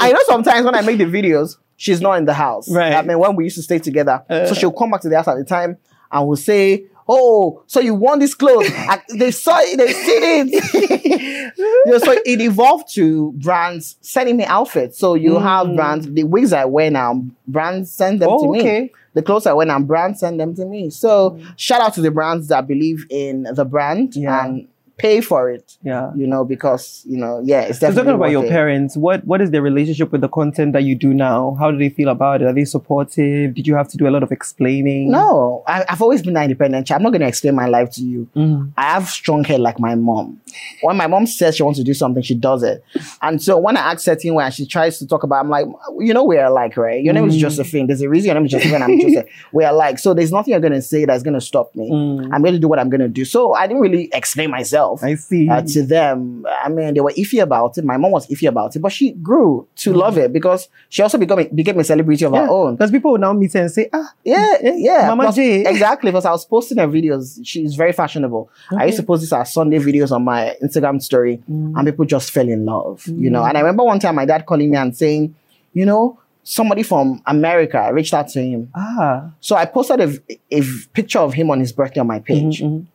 [0.00, 2.70] I know sometimes when I make the videos, she's not in the house.
[2.70, 2.92] Right.
[2.94, 4.22] I mean, when we used to stay together.
[4.28, 4.46] Uh.
[4.46, 5.76] so she'll come back to the house at the time
[6.10, 8.68] and will say, Oh, so you want this clothes?
[8.74, 11.52] I- they saw it, they've seen it.
[11.86, 14.98] You know, so it evolved to brands sending me outfits.
[14.98, 18.38] So you have brands, the wigs I wear now, brands send them Mm.
[18.40, 18.92] Oh, to me.
[19.14, 20.90] The clothes I wear now, brands send them to me.
[20.90, 24.44] So shout out to the brands that believe in the brand Yeah.
[24.44, 24.68] and
[24.98, 25.76] pay for it.
[25.82, 26.10] Yeah.
[26.16, 27.96] You know, because you know, yeah, it's definitely.
[27.96, 28.50] So talking about your it.
[28.50, 31.54] parents, what what is their relationship with the content that you do now?
[31.58, 32.46] How do they feel about it?
[32.46, 33.54] Are they supportive?
[33.54, 35.10] Did you have to do a lot of explaining?
[35.10, 37.00] No, I, I've always been an independent child.
[37.00, 38.28] I'm not going to explain my life to you.
[38.34, 38.72] Mhm.
[38.76, 40.40] I have strong head like my mom.
[40.82, 42.82] When my mom says she wants to do something, she does it.
[43.22, 45.66] And so when I ask certain way and she tries to talk about, I'm like,
[45.98, 47.02] you know, we're like, right?
[47.02, 47.40] Your name is Mm.
[47.40, 47.86] Josephine.
[47.86, 48.82] There's a reason your name is Josephine.
[48.82, 49.26] I'm Joseph.
[49.52, 49.98] We're like.
[49.98, 51.90] So there's nothing you're going to say that's going to stop me.
[51.90, 52.30] Mm.
[52.32, 53.24] I'm going to do what I'm going to do.
[53.24, 54.85] So I didn't really explain myself.
[55.02, 55.48] I see.
[55.48, 56.44] uh, to them.
[56.64, 57.84] I mean, they were iffy about it.
[57.84, 61.18] My mom was iffy about it, but she grew to love it because she also
[61.18, 62.76] became a, became a celebrity of her own.
[62.76, 65.06] Because people would now meet her and say, ah, Yeah, yeah.
[65.08, 65.64] Mama Plus- J.
[65.74, 67.40] Exactly, because I was posting her videos.
[67.44, 68.48] She's very fashionable.
[68.76, 72.30] I used to post these as Sunday videos on my Instagram story, and people just
[72.30, 73.44] fell in love, you know.
[73.44, 75.34] And I remember one time my dad calling me and saying,
[75.74, 78.70] you know, somebody from America reached out to him.
[78.74, 79.30] ah.
[79.40, 80.08] So I posted a,
[80.50, 80.62] a
[80.94, 82.60] picture of him on his birthday on my page.
[82.62, 82.86] Mhm, mhm.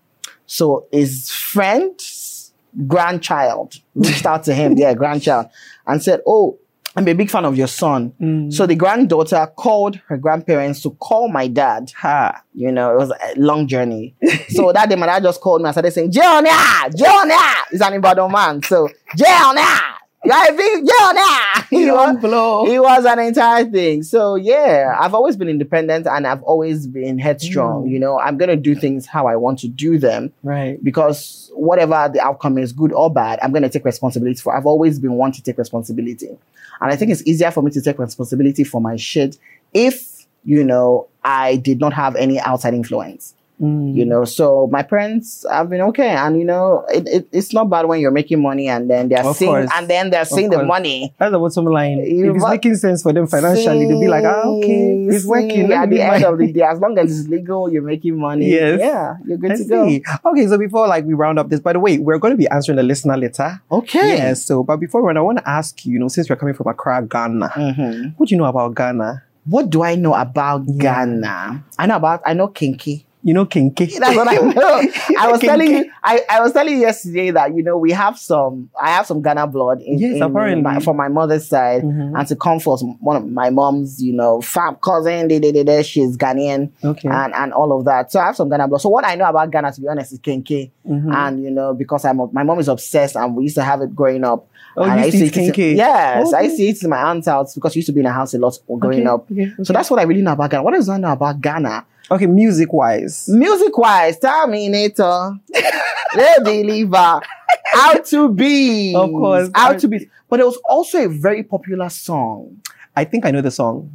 [0.51, 2.51] So his friend's
[2.85, 5.47] grandchild reached out to him, yeah, grandchild,
[5.87, 6.59] and said, Oh,
[6.93, 8.11] I'm a big fan of your son.
[8.19, 8.51] Mm.
[8.51, 11.93] So the granddaughter called her grandparents to call my dad.
[11.97, 12.43] Ha.
[12.53, 14.13] You know, it was a long journey.
[14.49, 17.39] so that day, my dad just called me and started saying, Jonia, Jonia.
[17.71, 18.61] He's an Ibadan man.
[18.63, 19.90] So, Jonia,
[20.23, 21.65] a big Jonia.
[21.69, 22.65] He You blow.
[22.65, 24.03] It was an entire thing.
[24.03, 27.85] So yeah, I've always been independent and I've always been headstrong.
[27.87, 27.91] Mm.
[27.91, 30.83] You know, I'm gonna do things how I want to do them Right.
[30.83, 34.55] because whatever the outcome is, good or bad, I'm gonna take responsibility for.
[34.55, 37.81] I've always been one to take responsibility, and I think it's easier for me to
[37.81, 39.37] take responsibility for my shit
[39.73, 43.33] if you know I did not have any outside influence.
[43.61, 43.95] Mm.
[43.95, 47.69] You know, so my parents have been okay, and you know, it, it, it's not
[47.69, 49.69] bad when you're making money and then they're Of seeing course.
[49.75, 51.13] and then they're seeing the money.
[51.19, 51.99] That's the bottom line.
[51.99, 55.29] You if it's making sense for them financially, they'll be like, ah, okay, it's See,
[55.29, 55.67] working.
[55.67, 58.49] Let At the end of the day, as long as it's legal, you're making money.
[58.49, 58.79] Yes.
[58.79, 59.83] Yeah, you're good I to go.
[60.31, 62.47] Okay, so before like we round up this, by the way, we're going to be
[62.49, 63.61] answering the listener letter.
[63.71, 64.17] Okay.
[64.17, 64.33] Yeah.
[64.33, 66.55] So, but before we run, I want to ask you, you know, since we're coming
[66.55, 68.13] from Accra, Ghana, Mhm.
[68.17, 69.21] what do you know about Ghana?
[69.45, 71.05] What do I know about Yeah.
[71.05, 71.63] Ghana?
[71.77, 73.05] I know about I know kenkey.
[73.23, 73.95] You know, Kenkey.
[73.99, 74.91] That's what I know.
[75.19, 78.17] I was telling you, I, I was telling you yesterday that you know we have
[78.17, 78.69] some.
[78.81, 80.61] I have some Ghana blood in, Yes, in apparently.
[80.63, 82.17] my, from my mother's side, Mhm.
[82.17, 85.27] and to come from one of my mom's, you know, fam cousin.
[85.27, 87.09] They, they, they, she's Ghanaian, Okay.
[87.09, 88.11] and and all of that.
[88.11, 88.81] So I have some Ghana blood.
[88.81, 91.13] So what I know about Ghana, to be honest, is kenkey, Mhm.
[91.13, 93.95] and you know because I'm my mom is obsessed, and we used to have it
[93.95, 94.47] growing up.
[94.75, 95.75] Oh, and you I used to eat kenkey?
[95.75, 96.45] Yes, I Okay.
[96.45, 98.11] used to eat it in my aunt's house because she used to be in a
[98.11, 99.29] house a lot growing Okay, up.
[99.31, 100.63] okay, So that's what I really know about Ghana.
[100.63, 101.85] What else I know about Ghana?
[102.11, 103.29] Okay, music wise.
[103.29, 107.21] Music wise, Terminator, The Believer,
[107.67, 108.93] How to Be.
[108.93, 109.49] Of course.
[109.55, 110.09] How to Be.
[110.27, 112.61] But there was also a very popular song.
[112.97, 113.89] I think I know the song.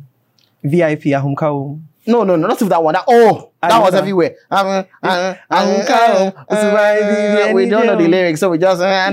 [0.62, 1.79] VIP Ahumkau.
[2.07, 2.95] No, no, no, not even that one.
[2.95, 4.37] That, oh, that was everywhere.
[4.51, 8.81] Uh, uh, Ahumkau, uh, uh, we don't know the lyrics, so we just.
[8.81, 9.11] uh,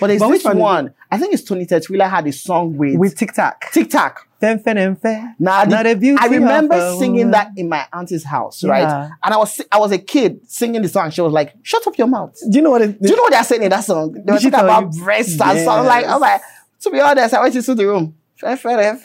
[0.00, 0.94] But there's But which this one.
[1.10, 3.70] I think it's Tony Tetuila had a song with, With Tic Tac.
[3.72, 4.26] Tic Tac.
[4.40, 5.00] Fen fen and.
[5.38, 8.70] Now, Not a beauty I remember singing that in my auntie's house, Yeah.
[8.70, 9.10] right?
[9.22, 11.10] And I was I was a kid singing the song.
[11.10, 13.22] She was like, "Shut up your mouth." Do you know what it Do you know
[13.22, 14.12] what they're saying in that song?
[14.12, 15.78] They were talking about breasts and stuff.
[15.78, 16.40] I'm like, I'm like,
[16.80, 18.16] to be honest, I went into the room.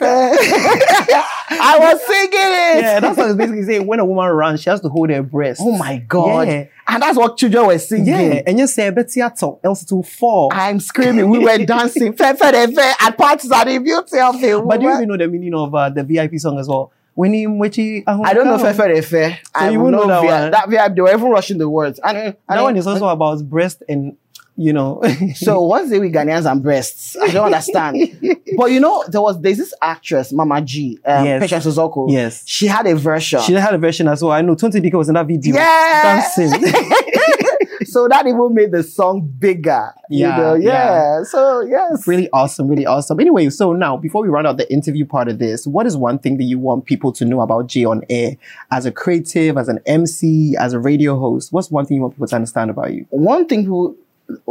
[1.50, 2.82] I was singing it.
[2.82, 3.86] Yeah, that's what it's basically saying.
[3.86, 5.60] When a woman runs, she has to hold her breast.
[5.62, 6.48] Oh my god.
[6.48, 6.66] Yeah.
[6.86, 8.06] And that's what children were singing.
[8.06, 10.50] Yeah, and you say Betty Ato, else to fall.
[10.52, 11.28] I'm screaming.
[11.28, 12.14] We were dancing.
[12.14, 14.64] Fair, fair, fair, at parties at the beauty of it.
[14.66, 16.92] But do you even know the meaning of uh, the VIP song as well?
[17.14, 19.38] When he, when he, I don't know fair, fair, fair.
[19.52, 20.50] I you will won't know that one.
[20.52, 21.98] That VI, they were even rushing the words.
[22.02, 24.16] And, and That one is also about breast and,
[24.58, 25.00] you know.
[25.36, 27.16] So what's the with Ghanaians and breasts?
[27.16, 27.96] I don't understand.
[28.56, 31.40] but you know, there was there's this actress, Mama G, um, Yes.
[31.42, 32.10] Patience Ozokwor.
[32.10, 32.42] Yes.
[32.46, 33.40] She had a version.
[33.40, 34.32] she had a version as well.
[34.32, 35.54] I know Tonto Dikeh was in that video.
[35.54, 36.02] Yeah.
[36.36, 36.50] Dancing.
[37.84, 39.92] so that even made the song bigger.
[40.10, 40.54] you Yeah, know?
[40.54, 41.18] yeah.
[41.18, 41.22] yeah.
[41.22, 42.06] So yes.
[42.06, 43.20] really awesome, really awesome.
[43.20, 46.18] Anyway, so now before we round out the interview part of this, what is one
[46.18, 48.32] thing that you want people to know about Jay on air
[48.70, 51.52] as a creative, as an MC, as a radio host?
[51.52, 53.06] What's one thing you want people to understand about you?
[53.10, 53.94] One thing people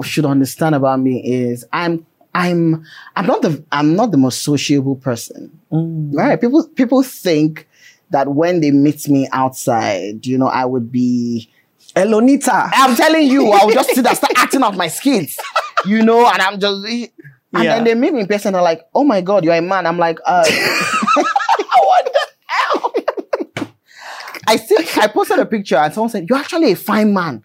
[0.03, 4.95] should understand about me is I'm I'm I'm not the I'm not the most sociable
[4.95, 5.59] person.
[5.71, 6.39] Right?
[6.39, 7.67] People people think
[8.11, 11.49] that when they meet me outside, you know, I would be
[11.95, 12.69] Elonita.
[12.73, 15.37] I'm telling you, I would just sit there, start acting out my skills,
[15.85, 17.11] you know, and I'm just, and
[17.51, 17.63] Yeah.
[17.75, 18.53] then they meet me in person.
[18.53, 20.43] They're like, "Oh my god, you're a man." I'm like, uh,
[21.79, 22.93] "What the hell?"
[24.47, 24.77] I see.
[25.01, 27.43] I posted a picture, and someone said, "You're actually a fine man.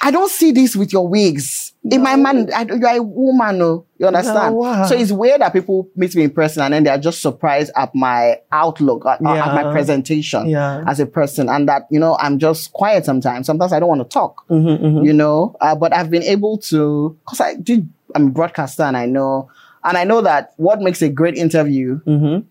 [0.00, 1.72] I don't see this with your wigs.
[1.90, 3.58] In my man, I, you're a woman.
[3.58, 4.54] No, you understand?
[4.54, 4.86] No, wow.
[4.86, 7.94] So it's weird that people meet me in person and then they're just surprised at
[7.94, 10.82] my outlook, at, at my presentation Yeah.
[10.86, 13.46] as a person, and that you know I'm just quiet sometimes.
[13.46, 15.56] Sometimes I don't want to talk Mm-hmm, you know.
[15.60, 19.48] Uh, but I've been able to, because I did, I'm a broadcaster and I know,
[19.84, 22.46] and I know that what makes a great interview Mm-hmm.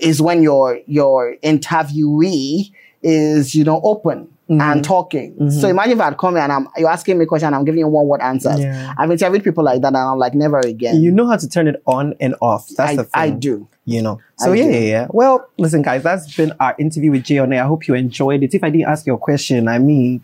[0.00, 2.72] is when your your interviewee
[3.02, 4.60] is you know open Mm-hmm.
[4.60, 5.50] and talking.
[5.50, 7.64] So imagine if I'd come here and I'm you're asking me a question and I'm
[7.64, 8.60] giving you one word answers.
[8.60, 8.94] Yeah.
[8.96, 11.02] I've interviewed people like that and I'm like never again.
[11.02, 12.68] You know how to turn it on and off.
[12.76, 13.10] That's I, the thing.
[13.22, 13.66] I do.
[13.86, 14.20] You know.
[14.38, 14.70] So I yeah, do.
[14.70, 15.06] yeah, yeah.
[15.10, 17.52] Well, listen, guys, that's been our interview with Jay on.
[17.52, 18.54] I hope you enjoyed it.
[18.54, 20.22] If I didn't ask your question, I mean,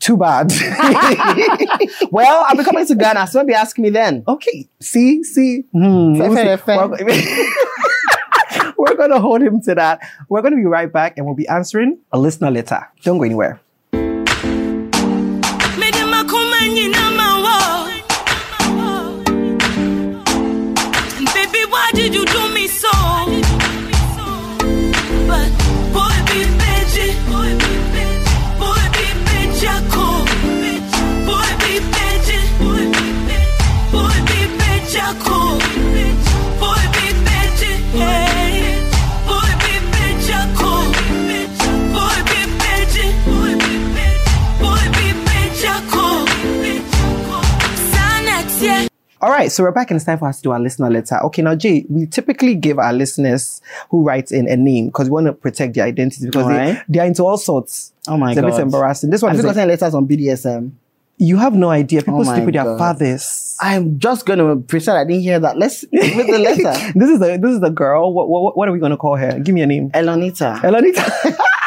[0.00, 0.50] too bad.
[2.10, 4.24] Well, I'll be coming to Ghana, so maybe ask me then.
[4.26, 4.66] okay.
[4.80, 5.64] See, see.
[5.72, 6.16] Hmm.
[6.16, 7.52] Fair, We'll fair, see.
[8.98, 10.00] we're gonna hold him to that.
[10.28, 12.86] We're gonna be right back and we'll be answering a listener letter.
[13.02, 13.60] Don't go anywhere.
[49.20, 51.18] All right, so we're back and it's time for us to do our listener letter.
[51.24, 53.60] Okay, now Jay, we typically give our listeners
[53.90, 56.98] who write in a name because we want to protect their identity because they, they
[57.00, 57.92] are into all sorts.
[58.06, 58.44] Oh my god.
[58.44, 59.10] it's a bit embarrassing.
[59.10, 60.72] This one Have is you gotten letters on BDSM?
[61.18, 62.00] you have no idea.
[62.00, 63.56] People Oh sleep with their fathers.
[63.60, 65.58] I'm just gonna pretend I didn't hear that.
[65.58, 66.92] Let's with the letter.
[66.98, 68.12] this is the this is the girl.
[68.12, 69.38] What what, what are we gonna call her?
[69.40, 69.90] Give me a name.
[69.90, 70.60] Elonita.
[70.60, 71.36] Elonita.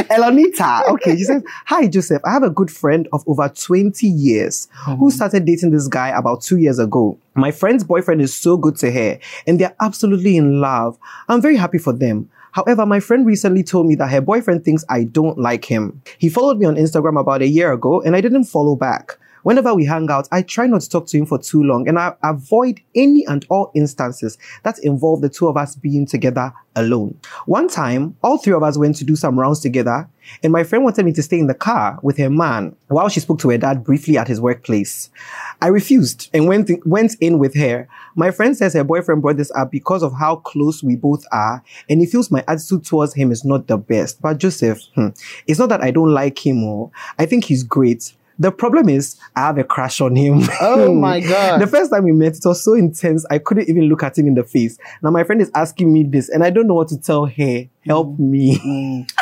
[0.08, 2.22] Elonita, okay, she says, Hi, Joseph.
[2.24, 5.08] I have a good friend of over 20 years who mm-hmm.
[5.08, 7.18] started dating this guy about two years ago.
[7.34, 10.98] My friend's boyfriend is so good to her, and they're absolutely in love.
[11.28, 12.30] I'm very happy for them.
[12.52, 16.02] However, my friend recently told me that her boyfriend thinks I don't like him.
[16.18, 19.18] He followed me on Instagram about a year ago, and I didn't follow back.
[19.42, 21.98] Whenever we hang out, I try not to talk to him for too long and
[21.98, 27.18] I avoid any and all instances that involve the two of us being together alone.
[27.46, 30.08] One time, all three of us went to do some rounds together
[30.42, 33.20] and my friend wanted me to stay in the car with her man while she
[33.20, 35.10] spoke to her dad briefly at his workplace.
[35.60, 37.88] I refused and went, went in with her.
[38.14, 41.62] My friend says her boyfriend brought this up because of how close we both are
[41.88, 44.20] and he feels my attitude towards him is not the best.
[44.20, 45.08] But Joseph, hmm,
[45.46, 48.12] it's not that I don't like him or I think he's great.
[48.40, 50.40] The problem is, I have a crush on him.
[50.60, 51.60] Oh my God.
[51.60, 54.26] the first time we met, it was so intense, I couldn't even look at him
[54.26, 54.78] in the face.
[55.02, 57.64] Now, my friend is asking me this, and I don't know what to tell her.
[57.86, 59.06] Help me.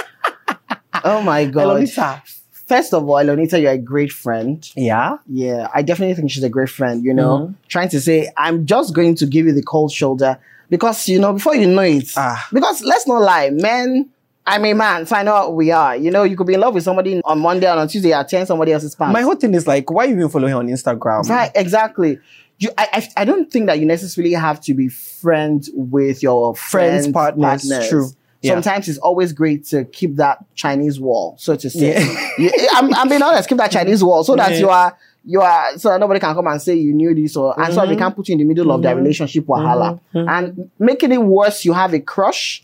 [1.05, 1.81] Oh my god.
[1.83, 2.21] Elonita.
[2.67, 4.69] First of all, Elonita, you're a great friend.
[4.77, 5.19] Yeah?
[5.27, 7.39] Yeah, I definitely think she's a great friend, you know.
[7.39, 7.53] Mm-hmm.
[7.69, 10.39] Trying to say, I'm just going to give you the cold shoulder
[10.69, 12.47] because, you know, before you know it, Ah.
[12.53, 14.11] because let's not lie, men,
[14.49, 15.95] I'm a man, so I know what we are.
[15.97, 18.47] You know, you could be in love with somebody on Monday and on Tuesday, attend
[18.49, 19.13] somebody else's pants.
[19.13, 21.29] My whole thing is like, why you even follow her on Instagram?
[21.29, 22.19] Right, exactly.
[22.59, 26.57] You, I, I, I don't think that you necessarily have to be friends with your
[26.57, 28.09] Friends, friends, partners, true.
[28.43, 28.53] Yeah.
[28.55, 32.01] Sometimes it's always great to keep that Chinese wall, so to say.
[32.01, 32.29] Yeah.
[32.39, 34.59] You- I'm, I'm being honest, keep that Chinese wall so that Yeah.
[34.59, 37.75] you are you are so nobody can come and say you knew this or and
[37.75, 37.91] so Mm-hmm.
[37.91, 40.01] they can't put you in the middle of their relationship wahala.
[40.15, 42.63] And making it worse, you have a crush.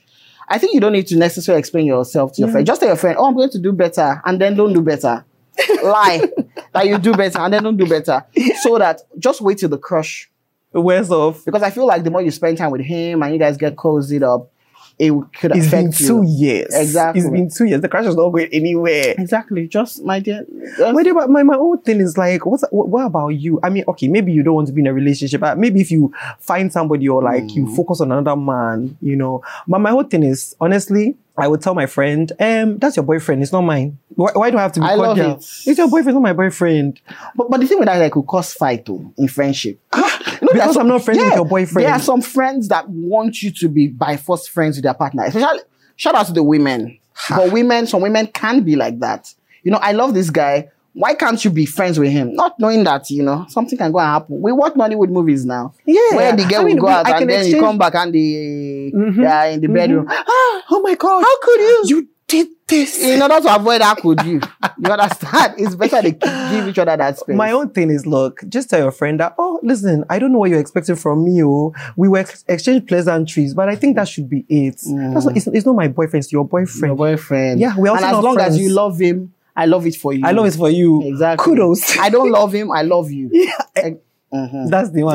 [0.48, 2.64] I think you don't need to necessarily explain yourself to your friend.
[2.64, 2.68] Mm.
[2.68, 5.24] Just tell your friend, oh, I'm going to do better, and then don't do better.
[5.82, 6.28] Lie
[6.74, 8.24] that you do better and then don't do better.
[8.60, 10.30] So that just wait till the crush.
[10.72, 11.44] wears off?
[11.44, 13.76] Because I feel like the more you spend time with him and you guys get
[13.76, 14.50] cozied up,
[14.98, 16.46] it could It's been two you.
[16.46, 16.74] years.
[16.74, 17.20] Exactly.
[17.20, 17.80] It's been two years.
[17.80, 19.14] The crash is not going anywhere.
[19.18, 19.66] Exactly.
[19.66, 20.44] Just my dear.
[20.78, 23.58] just- My, dear, my, my own thing is like, what's what, what about you?
[23.62, 25.90] I mean, okay, maybe you don't want to be in a relationship, but maybe if
[25.90, 27.54] you find somebody or like Mm.
[27.56, 29.42] you focus on another man, you know.
[29.66, 33.42] But my whole thing is, honestly, I would tell my friend, um, that's your boyfriend,
[33.42, 33.98] it's not mine.
[34.14, 35.36] Why, why do I have to be I love it.
[35.66, 37.00] It's your boyfriend, not my boyfriend.
[37.34, 39.80] But, but the thing with that, like, could cause fight too in friendship.
[39.94, 40.08] You know,
[40.52, 41.86] there are Because I'm not friends with your boyfriend.
[41.86, 45.24] There are some friends that want you to be by force friends with their partner.
[45.24, 45.60] Especially,
[45.96, 46.98] shout out to the women.
[47.30, 49.32] but women, some women can be like that.
[49.64, 50.70] You know, I love this guy.
[50.94, 52.34] Why can't you be friends with him?
[52.34, 54.40] Not knowing that, you know, something can go and happen.
[54.40, 55.74] We watch Nollywood movies now.
[55.84, 56.00] Yeah.
[56.14, 57.94] Where the girl I mean, will go we- out I and then you come back
[57.96, 59.16] and the, Mhm.
[59.16, 60.06] they are in the bedroom.
[60.08, 61.22] Ah, Oh my God.
[61.22, 61.82] how could you?
[61.86, 63.02] You did this.
[63.02, 64.40] in order to avoid how could you?
[64.78, 65.54] You understand?
[65.58, 67.36] It's better they give each other that space.
[67.36, 70.38] My own thing is, look, just tell your friend that, oh, listen, I don't know
[70.38, 71.42] what you're expecting from me.
[71.44, 74.76] Oh, we were ex- exchange pleasantries, but I think that should be it.
[74.76, 76.90] That's not, it's, it's not my boyfriend, it's your boyfriend.
[76.90, 77.60] your boyfriend.
[77.60, 78.54] Yeah, we're also and as long friends.
[78.54, 80.22] as you love him, I love it for you.
[80.24, 81.02] I love it for you.
[81.08, 81.44] Exactly.
[81.44, 81.98] Kudos.
[81.98, 82.72] I don't love him.
[82.72, 83.30] I love you.
[83.32, 83.90] Yeah.
[84.32, 84.68] Mhm.
[84.68, 85.14] That's the one.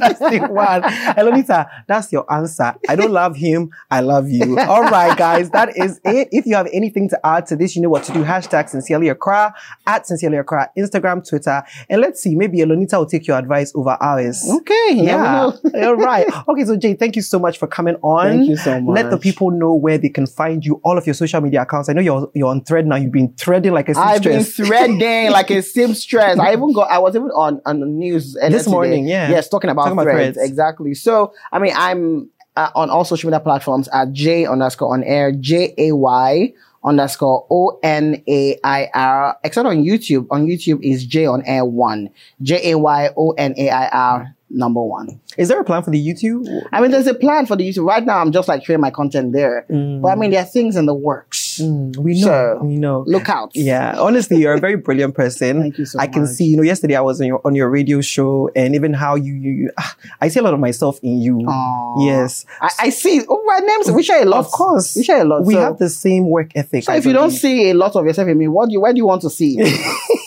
[0.00, 0.82] That's, the one.
[1.16, 2.74] Elonita, that's your answer.
[2.88, 3.70] I don't love him.
[3.90, 4.58] I love you.
[4.58, 5.50] All right, guys.
[5.50, 6.28] That is it.
[6.32, 8.24] If you have anything to add to this, you know what to do.
[8.24, 9.54] Hashtag Sincerely Accra,
[9.86, 11.62] at Sincerely Accra, Instagram, Twitter.
[11.88, 14.44] And let's see, maybe Elonita will take your advice over ours.
[14.50, 14.92] Okay.
[14.94, 15.50] Yeah.
[15.84, 16.26] All right.
[16.48, 16.64] Okay.
[16.64, 18.26] So Jay, thank you so much for coming on.
[18.28, 18.94] Thank you so much.
[18.96, 21.88] Let the people know where they can find you, all of your social media accounts.
[21.88, 22.96] I know you're you're on thread now.
[22.96, 26.38] You've been threading like a I've been threading like a seamstress.
[26.40, 26.90] I even got.
[26.90, 28.72] I was even on on the news This today.
[28.72, 29.30] morning, yeah.
[29.30, 30.36] Yes, talking about, Talking about threads.
[30.36, 30.50] threads.
[30.50, 30.94] Exactly.
[30.94, 35.32] So I mean, I'm uh, on all social media platforms at J underscore on air
[35.32, 36.52] J A Y
[36.84, 39.36] underscore O N A I R.
[39.44, 40.26] Except on YouTube.
[40.30, 42.10] On YouTube is J on air one
[42.42, 45.20] J A Y O N A I R number one.
[45.36, 46.48] Is there a plan for the YouTube?
[46.72, 47.86] I mean, there's a plan for the YouTube.
[47.86, 49.66] Right now, I'm just like sharing my content there.
[49.68, 51.47] But I mean, there are things in the works.
[51.60, 52.26] Mm, we know.
[52.26, 53.04] So, we know.
[53.06, 53.52] Look out.
[53.54, 55.60] Yeah, honestly, you're a very brilliant person.
[55.60, 57.70] Thank you so I can see, you know, yesterday I was on your on your
[57.70, 60.98] radio show, and even how you you, you ah, I see a lot of myself
[61.02, 61.38] in you.
[61.46, 62.04] Aw.
[62.04, 63.22] Yes, I, I see.
[63.28, 63.90] Oh, my names.
[63.90, 64.40] We share a lot.
[64.40, 64.96] of course.
[64.96, 65.44] We share a lot.
[65.44, 66.84] We so, have the same work ethic.
[66.84, 68.80] so I if you don't see a lot of yourself in me, what do you,
[68.80, 69.58] where do you want to see?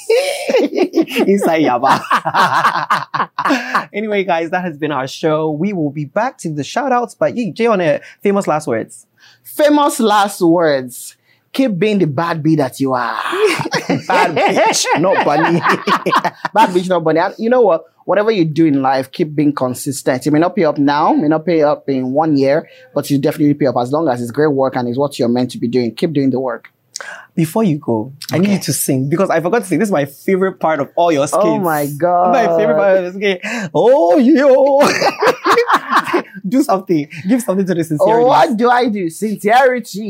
[1.27, 1.99] inside Yaba.
[3.93, 5.51] anyway, guys, that has been our show.
[5.51, 8.67] We will be back to the shout outs, but yeah, Jay on a famous last
[8.67, 9.07] words.
[9.43, 11.15] Famous last words.
[11.53, 13.13] Keep being the bad bee that you are.
[14.07, 15.59] Bad bitch, not bunny.
[16.53, 17.19] bad bitch, not bunny.
[17.19, 17.83] And you know what?
[18.05, 20.25] Whatever you do in life, keep being consistent.
[20.25, 23.17] It may not pay up now, may not pay up in one year, but you
[23.17, 25.57] definitely pay up as long as it's great work and it's what you're meant to
[25.57, 25.93] be doing.
[25.93, 26.71] Keep doing the work.
[27.33, 29.79] Before you go, I need you to sing because I forgot to sing.
[29.79, 31.43] This is my favorite part of all your oh skits.
[31.43, 32.33] Oh my god.
[32.33, 33.41] My favorite part of the skit.
[33.73, 34.81] Oh, yo.
[36.47, 37.07] Do something.
[37.27, 38.23] Give something to the sincerity.
[38.23, 39.09] Oh, what do I do?
[39.09, 40.01] Sincerity.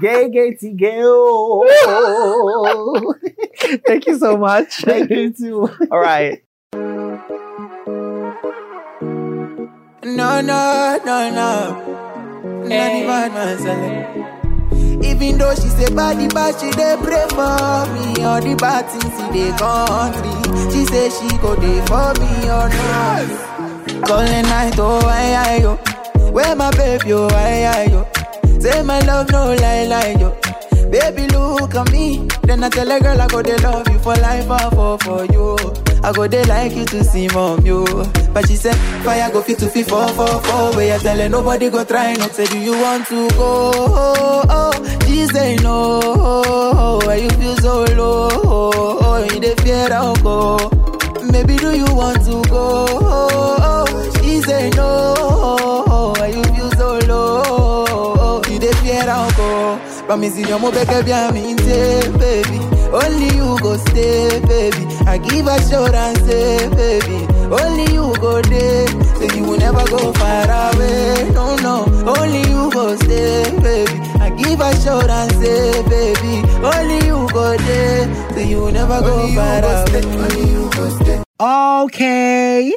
[0.00, 1.00] gay, gay, tea, gay.
[1.02, 1.64] oh.
[3.86, 4.76] Thank you so much.
[4.84, 5.68] Thank you too.
[5.90, 6.42] All right.
[10.02, 12.05] No, no, no, no.
[12.68, 15.04] Not the bad man selling.
[15.04, 18.24] Even though she say body bad, she dey pray for me.
[18.24, 20.32] All the bad things in the country,
[20.72, 24.06] she say she go dey for me oh, or not.
[24.06, 25.76] Calling night, oh I, I, yo.
[26.32, 28.06] Where my baby, oh I, I, yo.
[28.60, 30.30] Say my love, no lie, lie, yo.
[30.90, 32.26] Baby, look at me.
[32.42, 35.24] Then I tell a girl I go they love you for life, I fall for
[35.26, 35.56] you.
[36.04, 37.84] I go they like you to see mom you.
[38.32, 40.72] But she said, fire go fit to fit four, four, four.
[40.76, 43.70] Where you telling nobody go try not say, do you want to go?
[43.74, 44.98] Oh, oh.
[45.06, 47.00] She say no.
[47.04, 48.28] Why you feel so low?
[48.32, 49.28] Oh.
[49.32, 50.58] You dey fear I'll go.
[51.32, 52.86] Maybe do you want to go?
[52.90, 54.20] Oh.
[54.22, 56.14] She say no.
[56.18, 58.42] Why you feel so low?
[58.48, 59.78] You dey fear I'll go.
[60.06, 62.65] Promise you, mo beg bien me say, baby.
[63.02, 64.82] Only you go stay, baby.
[65.06, 67.18] I give assurance, say, baby.
[67.60, 68.86] Only you go there,
[69.18, 71.28] say you will never go far away.
[71.32, 71.76] No, no.
[72.14, 73.92] Only you go stay, baby.
[74.24, 76.34] I give assurance, say, baby.
[76.64, 80.02] Only you go there, say you will never go far away.
[80.04, 81.22] Only you go stay.
[81.38, 82.74] Okay.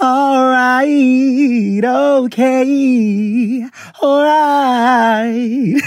[0.00, 1.84] All right.
[1.84, 3.66] Okay.
[4.00, 5.80] All right.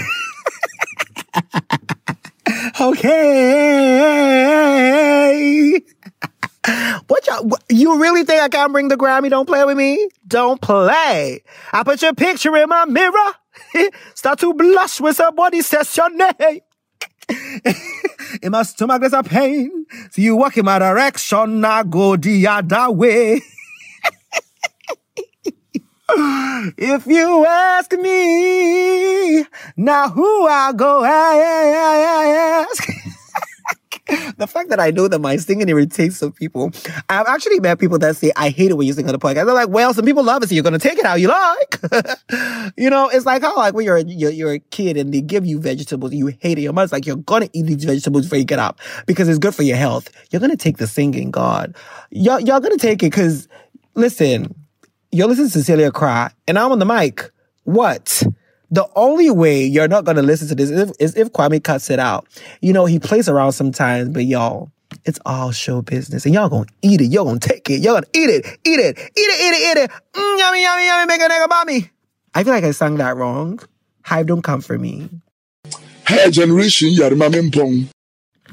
[2.80, 4.24] okay.
[7.08, 9.28] What y'all, you really think I can't bring the Grammy?
[9.28, 10.08] Don't play with me.
[10.26, 11.42] Don't play.
[11.72, 13.32] I put your picture in my mirror.
[14.14, 16.60] Start to blush when somebody says your name.
[18.42, 19.86] in my stomach there's a pain.
[20.10, 23.42] See you walk in my direction, I go the other way.
[26.08, 29.44] If you ask me,
[29.76, 32.88] now who I go I ask?
[34.36, 36.72] the fact that I know that my singing irritates some people,
[37.08, 39.46] I've actually met people that say, I hate it when you sing on the podcast.
[39.46, 41.28] They're like, well, some people love it, so you're going to take it how you
[41.28, 41.80] like.
[42.76, 45.46] you know, it's like how, like, when you're, you're, you're a kid and they give
[45.46, 46.62] you vegetables, you hate it.
[46.62, 49.38] Your mother's like, you're going to eat these vegetables before you get up because it's
[49.38, 50.10] good for your health.
[50.30, 51.74] You're going to take the singing, God.
[52.10, 53.48] Y'all, y'all going to take it because,
[53.94, 54.54] listen,
[55.14, 57.30] you're listening to Sincerely Accra, and I'm on the mic.
[57.62, 58.24] What?
[58.70, 61.88] The only way you're not gonna listen to this is if, is if Kwame cuts
[61.88, 62.26] it out.
[62.60, 64.72] You know, he plays around sometimes, but y'all,
[65.04, 67.06] it's all show business, and y'all gonna eat it.
[67.06, 67.80] Y'all gonna take it.
[67.80, 69.90] Y'all gonna eat it, eat it, eat it, eat it, eat it.
[70.14, 71.06] Mm, yummy, yummy, yummy.
[71.06, 71.90] Make a nigga about me.
[72.34, 73.60] I feel like I sang that wrong.
[74.02, 75.08] Hive, don't come for me.
[76.06, 77.88] Her generation, Yarima Mempong.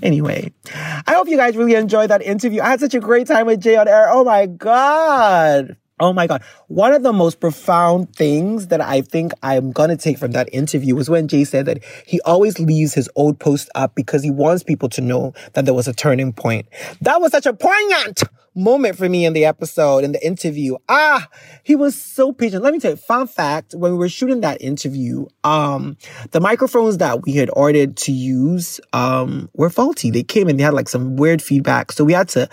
[0.04, 2.62] Anyway, I hope you guys really enjoyed that interview.
[2.62, 4.10] I had such a great time with Jay on air.
[4.10, 5.76] Oh my God.
[6.02, 6.42] Oh my God.
[6.68, 10.50] One of the most profound things that I think I'm going to take from that
[10.52, 14.32] interview was when Jay said that he always leaves his old post up because he
[14.32, 16.68] wants people to know that there was a turning point.
[17.02, 18.24] That was such a poignant
[18.56, 20.76] moment for me in the episode, in the interview.
[20.90, 21.28] Ah,
[21.64, 22.64] he was so patient.
[22.64, 25.98] Let me tell you, fun fact, when we were shooting that interview, um,
[26.32, 30.12] the microphones that we had ordered to use, um, were faulty.
[30.12, 31.92] They came and they had like some weird feedback.
[31.92, 32.50] So we had to,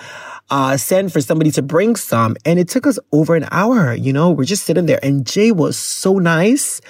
[0.51, 3.95] uh, send for somebody to bring some and it took us over an hour.
[3.95, 6.81] You know, we're just sitting there and Jay was so nice.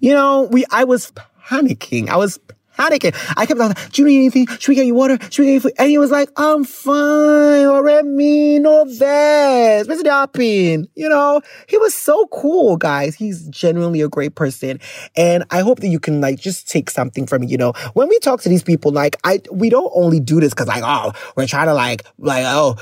[0.00, 1.12] You know, we, I was
[1.48, 2.08] panicking.
[2.08, 2.38] I was
[2.76, 3.14] panicking.
[3.36, 4.46] I kept on, do you need anything?
[4.58, 5.18] Should we get you water?
[5.30, 5.72] Should we get you food?
[5.78, 8.16] And he was like, I'm fine.
[8.16, 9.88] Me, no vest.
[9.88, 10.88] What's happening?
[10.94, 13.14] You know, he was so cool, guys.
[13.14, 14.80] He's genuinely a great person.
[15.16, 17.50] And I hope that you can like just take something from it.
[17.50, 20.52] You know, when we talk to these people, like I, we don't only do this
[20.52, 22.76] because like, oh, we're trying to like, like, oh,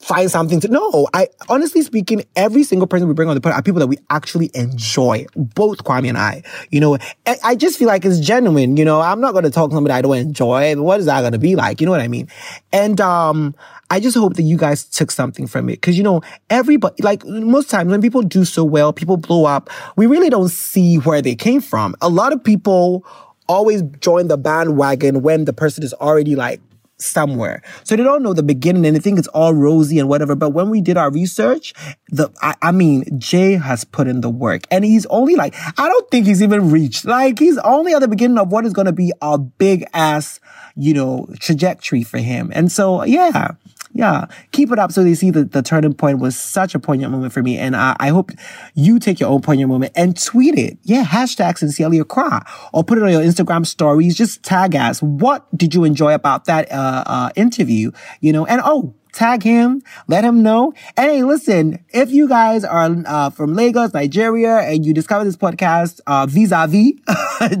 [0.00, 3.58] find something to, no, I, honestly speaking, every single person we bring on the podcast
[3.58, 7.78] are people that we actually enjoy, both Kwame and I, you know, I, I just
[7.78, 10.16] feel like it's genuine, you know, I'm not going to talk to somebody I don't
[10.16, 10.76] enjoy.
[10.76, 11.80] What is that going to be like?
[11.80, 12.28] You know what I mean?
[12.72, 13.54] And, um,
[13.92, 15.82] I just hope that you guys took something from it.
[15.82, 19.68] Cause you know, everybody, like most times when people do so well, people blow up,
[19.96, 21.96] we really don't see where they came from.
[22.00, 23.04] A lot of people
[23.48, 26.60] always join the bandwagon when the person is already like
[27.00, 27.62] somewhere.
[27.84, 30.34] So they don't know the beginning and they think it's all rosy and whatever.
[30.34, 31.72] But when we did our research,
[32.08, 35.88] the, I, I mean, Jay has put in the work and he's only like, I
[35.88, 38.86] don't think he's even reached, like he's only at the beginning of what is going
[38.86, 40.40] to be a big ass,
[40.76, 42.50] you know, trajectory for him.
[42.54, 43.52] And so, yeah.
[44.00, 47.12] Yeah, keep it up so they see that the turning point was such a poignant
[47.12, 47.58] moment for me.
[47.58, 48.30] And I, I hope
[48.74, 50.78] you take your own poignant moment and tweet it.
[50.84, 54.16] Yeah, hashtag sincerely Accra or put it on your Instagram stories.
[54.16, 55.02] Just tag us.
[55.02, 57.90] What did you enjoy about that uh, uh, interview?
[58.22, 60.72] You know, and oh, tag him, let him know.
[60.96, 65.36] And hey, listen, if you guys are uh, from Lagos, Nigeria, and you discover this
[65.36, 66.92] podcast uh, vis-a-vis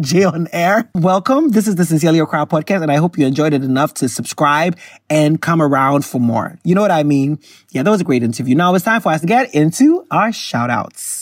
[0.00, 1.50] Jay on air, welcome.
[1.50, 4.78] This is the Sincerely Accra podcast, and I hope you enjoyed it enough to subscribe
[5.08, 6.58] and come around for more.
[6.64, 7.38] You know what I mean?
[7.70, 8.54] Yeah, that was a great interview.
[8.54, 11.19] Now it's time for us to get into our shout outs.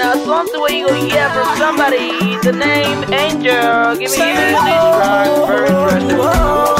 [0.00, 2.08] Now something where you gonna hear from somebody.
[2.40, 3.98] The name Angel.
[3.98, 4.44] Give me, give me
[6.16, 6.79] this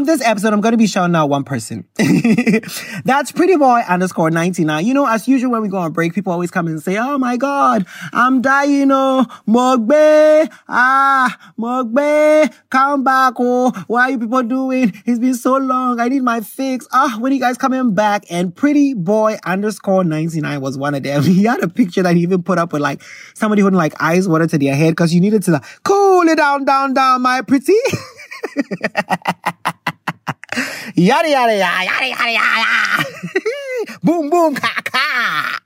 [0.00, 1.86] On this episode, I'm going to be shouting out one person.
[3.04, 4.86] That's Pretty Boy underscore 99.
[4.86, 7.18] You know, as usual, when we go on break, people always come and say, Oh
[7.18, 7.84] my God,
[8.14, 14.90] I'm dying, oh, Mogbe, ah, Mogbe, come back, oh, what are you people doing?
[15.04, 16.00] It's been so long.
[16.00, 16.88] I need my fix.
[16.92, 18.24] Ah, when are you guys coming back?
[18.30, 21.22] And Pretty Boy underscore 99 was one of them.
[21.24, 23.02] He had a picture that he even put up with like
[23.34, 26.36] somebody holding like ice water to their head because you needed to like, cool it
[26.36, 27.76] down, down, down, my pretty.
[30.94, 33.04] yada yada yada yada yada yada.
[34.02, 35.60] boom boom ka ka.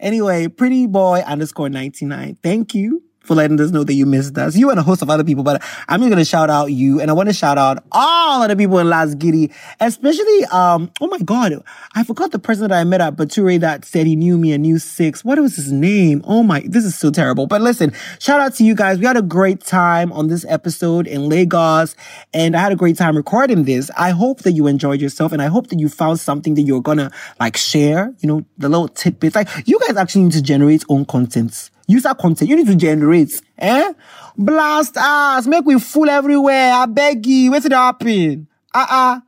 [0.00, 2.36] Anyway, pretty boy underscore ninety nine.
[2.42, 4.56] Thank you for letting us know that you missed us.
[4.56, 7.10] You and a host of other people, but I'm just gonna shout out you, and
[7.10, 10.90] I want to shout out all of the people in Lasgidi, especially um.
[11.00, 11.62] Oh my God,
[11.94, 14.62] I forgot the person that I met at Bature that said he knew me and
[14.62, 15.24] knew six.
[15.24, 16.22] What was his name?
[16.26, 17.46] Oh my, this is so terrible.
[17.46, 18.98] But listen, shout out to you guys.
[18.98, 21.96] We had a great time on this episode in Lagos,
[22.32, 23.90] and I had a great time recording this.
[23.96, 26.82] I hope that you enjoyed yourself, and I hope that you found something that you're
[26.82, 27.10] gonna
[27.40, 28.14] like share.
[28.20, 29.34] You know, the little tidbits.
[29.34, 33.30] Like you guys actually need to generate own content user content you need to generate
[33.58, 33.92] eh?
[34.36, 38.46] Blast us make we fool everywhere i beg you wetin dey happen?
[38.74, 39.22] Ah ah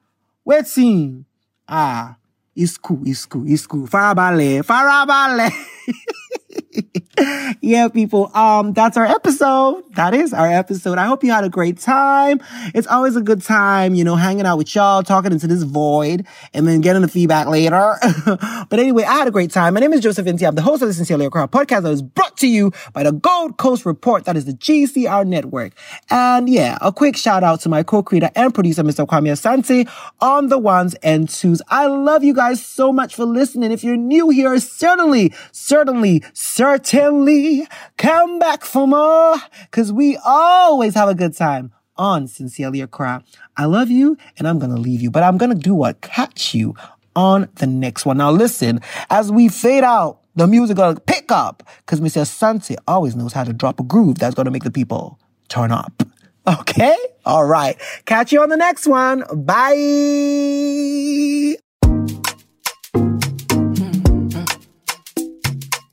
[0.47, 1.25] wetin
[1.69, 2.17] ah
[2.55, 3.87] it's cool it's cool it's cool.
[3.87, 5.51] Farabalẹ̀ farabalẹ̀
[7.61, 8.35] yeah, people.
[8.37, 9.85] Um, that's our episode.
[9.95, 10.99] That is our episode.
[10.99, 12.41] I hope you had a great time.
[12.75, 16.27] It's always a good time, you know, hanging out with y'all, talking into this void,
[16.53, 17.95] and then getting the feedback later.
[18.69, 19.75] but anyway, I had a great time.
[19.75, 20.47] My name is Joseph Inti.
[20.47, 23.13] I'm the host of the Sincerely Accra podcast that is brought to you by the
[23.13, 24.25] Gold Coast Report.
[24.25, 25.73] That is the GCR network.
[26.11, 29.07] And yeah, a quick shout out to my co-creator and producer, Mr.
[29.07, 31.63] Kwame Asante, on the ones and twos.
[31.69, 33.73] I love you guys so much for listening.
[33.73, 37.67] If you're new here, certainly, certainly, certainly
[37.97, 39.37] come back for more
[39.71, 43.23] because we always have a good time on Sincerely Accra.
[43.57, 46.01] I love you and I'm going to leave you, but I'm going to do what?
[46.01, 46.75] Catch you
[47.15, 48.19] on the next one.
[48.19, 52.21] Now listen, as we fade out, the music gonna pick up because Mr.
[52.21, 55.19] Asante always knows how to drop a groove that's gonna make the people
[55.49, 56.03] turn up.
[56.47, 56.97] Okay?
[57.25, 57.77] All right.
[58.05, 59.25] Catch you on the next one.
[59.35, 59.67] Bye.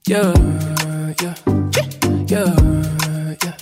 [0.05, 0.33] Yeah,
[1.21, 1.35] yeah,
[2.27, 2.55] yeah,
[3.41, 3.55] yeah.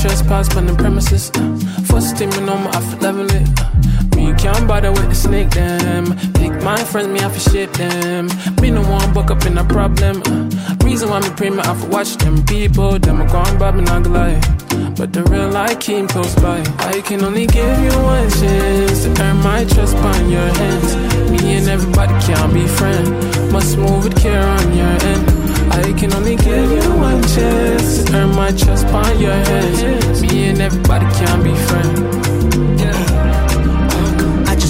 [0.00, 1.30] Trespass on the premises.
[1.34, 1.56] Uh,
[1.86, 3.48] first steaming on my outfit level it.
[3.58, 3.97] Uh,
[4.28, 6.04] me can't bother with the snake them.
[6.34, 8.28] Pick my friends, me have to shit them.
[8.60, 10.22] Me no one buck up in a problem.
[10.26, 12.98] Uh, reason why me pray me have to watch them people.
[12.98, 14.94] Them a gone bad, me not gonna lie.
[14.96, 16.60] But the real life keep close by.
[16.78, 20.90] I can only give you one chance to earn my trust on your hands.
[21.30, 23.10] Me and everybody can't be friends.
[23.52, 25.24] Must move with care on your end.
[25.72, 30.22] I can only give you one chance to earn my trust on your hands.
[30.22, 32.77] Me and everybody can't be friends.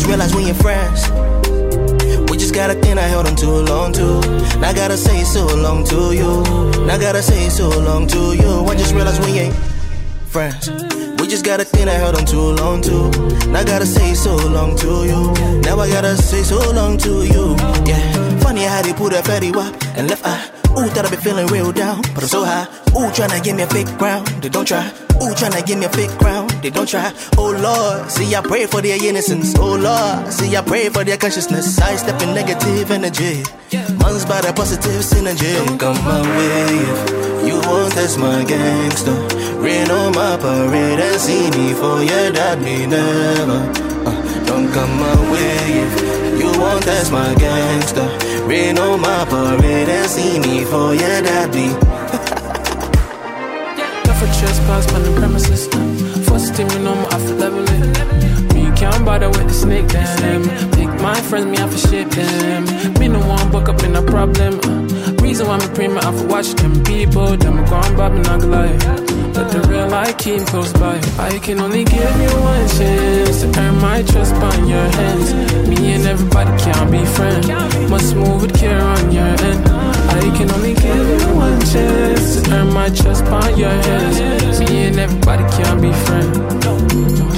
[0.09, 1.11] Realized we ain't friends.
[2.30, 4.20] We just got a thing I held on too long to.
[4.59, 6.43] Now I gotta say so long to you.
[6.86, 8.64] Now I gotta say so long to you.
[8.64, 9.55] I just realized we ain't
[10.28, 10.70] friends.
[11.20, 13.10] We just got a thing I held on too long to.
[13.48, 15.60] Now I gotta say so long to you.
[15.60, 17.55] Now I gotta say so long to you.
[17.85, 20.57] Yeah, funny how they put a fatty wop and left eye.
[20.78, 22.62] Ooh, thought I be feeling real down, but I'm so high.
[22.94, 24.86] Ooh, tryna give me a fake crown, they don't try.
[25.18, 27.12] Ooh, tryna give me a fake crown, they don't try.
[27.36, 29.59] Oh Lord, see I pray for their innocence.
[29.59, 31.80] Oh Lord, see I pray for their consciousness.
[31.80, 33.42] I step in negative energy,
[33.98, 35.50] man's by the positive synergy.
[35.66, 39.18] Don't come my way if you want test my gangster.
[39.59, 43.66] Rain on my parade and see me for your dad me never.
[44.06, 48.06] Uh, don't come my way if you want test my gangster.
[48.49, 51.69] Rain on my parade and see me for your daddy.
[54.07, 55.66] Left for trespass on the premises.
[56.27, 58.55] First team, you know me, I feel level it.
[58.55, 60.45] Me can't bother with the snake them.
[60.70, 62.65] Pick my friends, me have to shit them.
[62.99, 64.59] Me no one buck up in a problem.
[65.19, 67.37] Reason why me pray me to watch them people.
[67.37, 69.18] Them go on bob and not lie.
[69.39, 70.98] But the real I keep close by.
[71.16, 75.32] I can only give you one chance to earn my trust on your hands.
[75.69, 77.47] Me and everybody can't be friends.
[77.89, 79.69] Must move with care on your end.
[79.69, 84.59] I can only give you one chance to earn my trust on your hands.
[84.59, 87.38] Me and everybody can't be friends.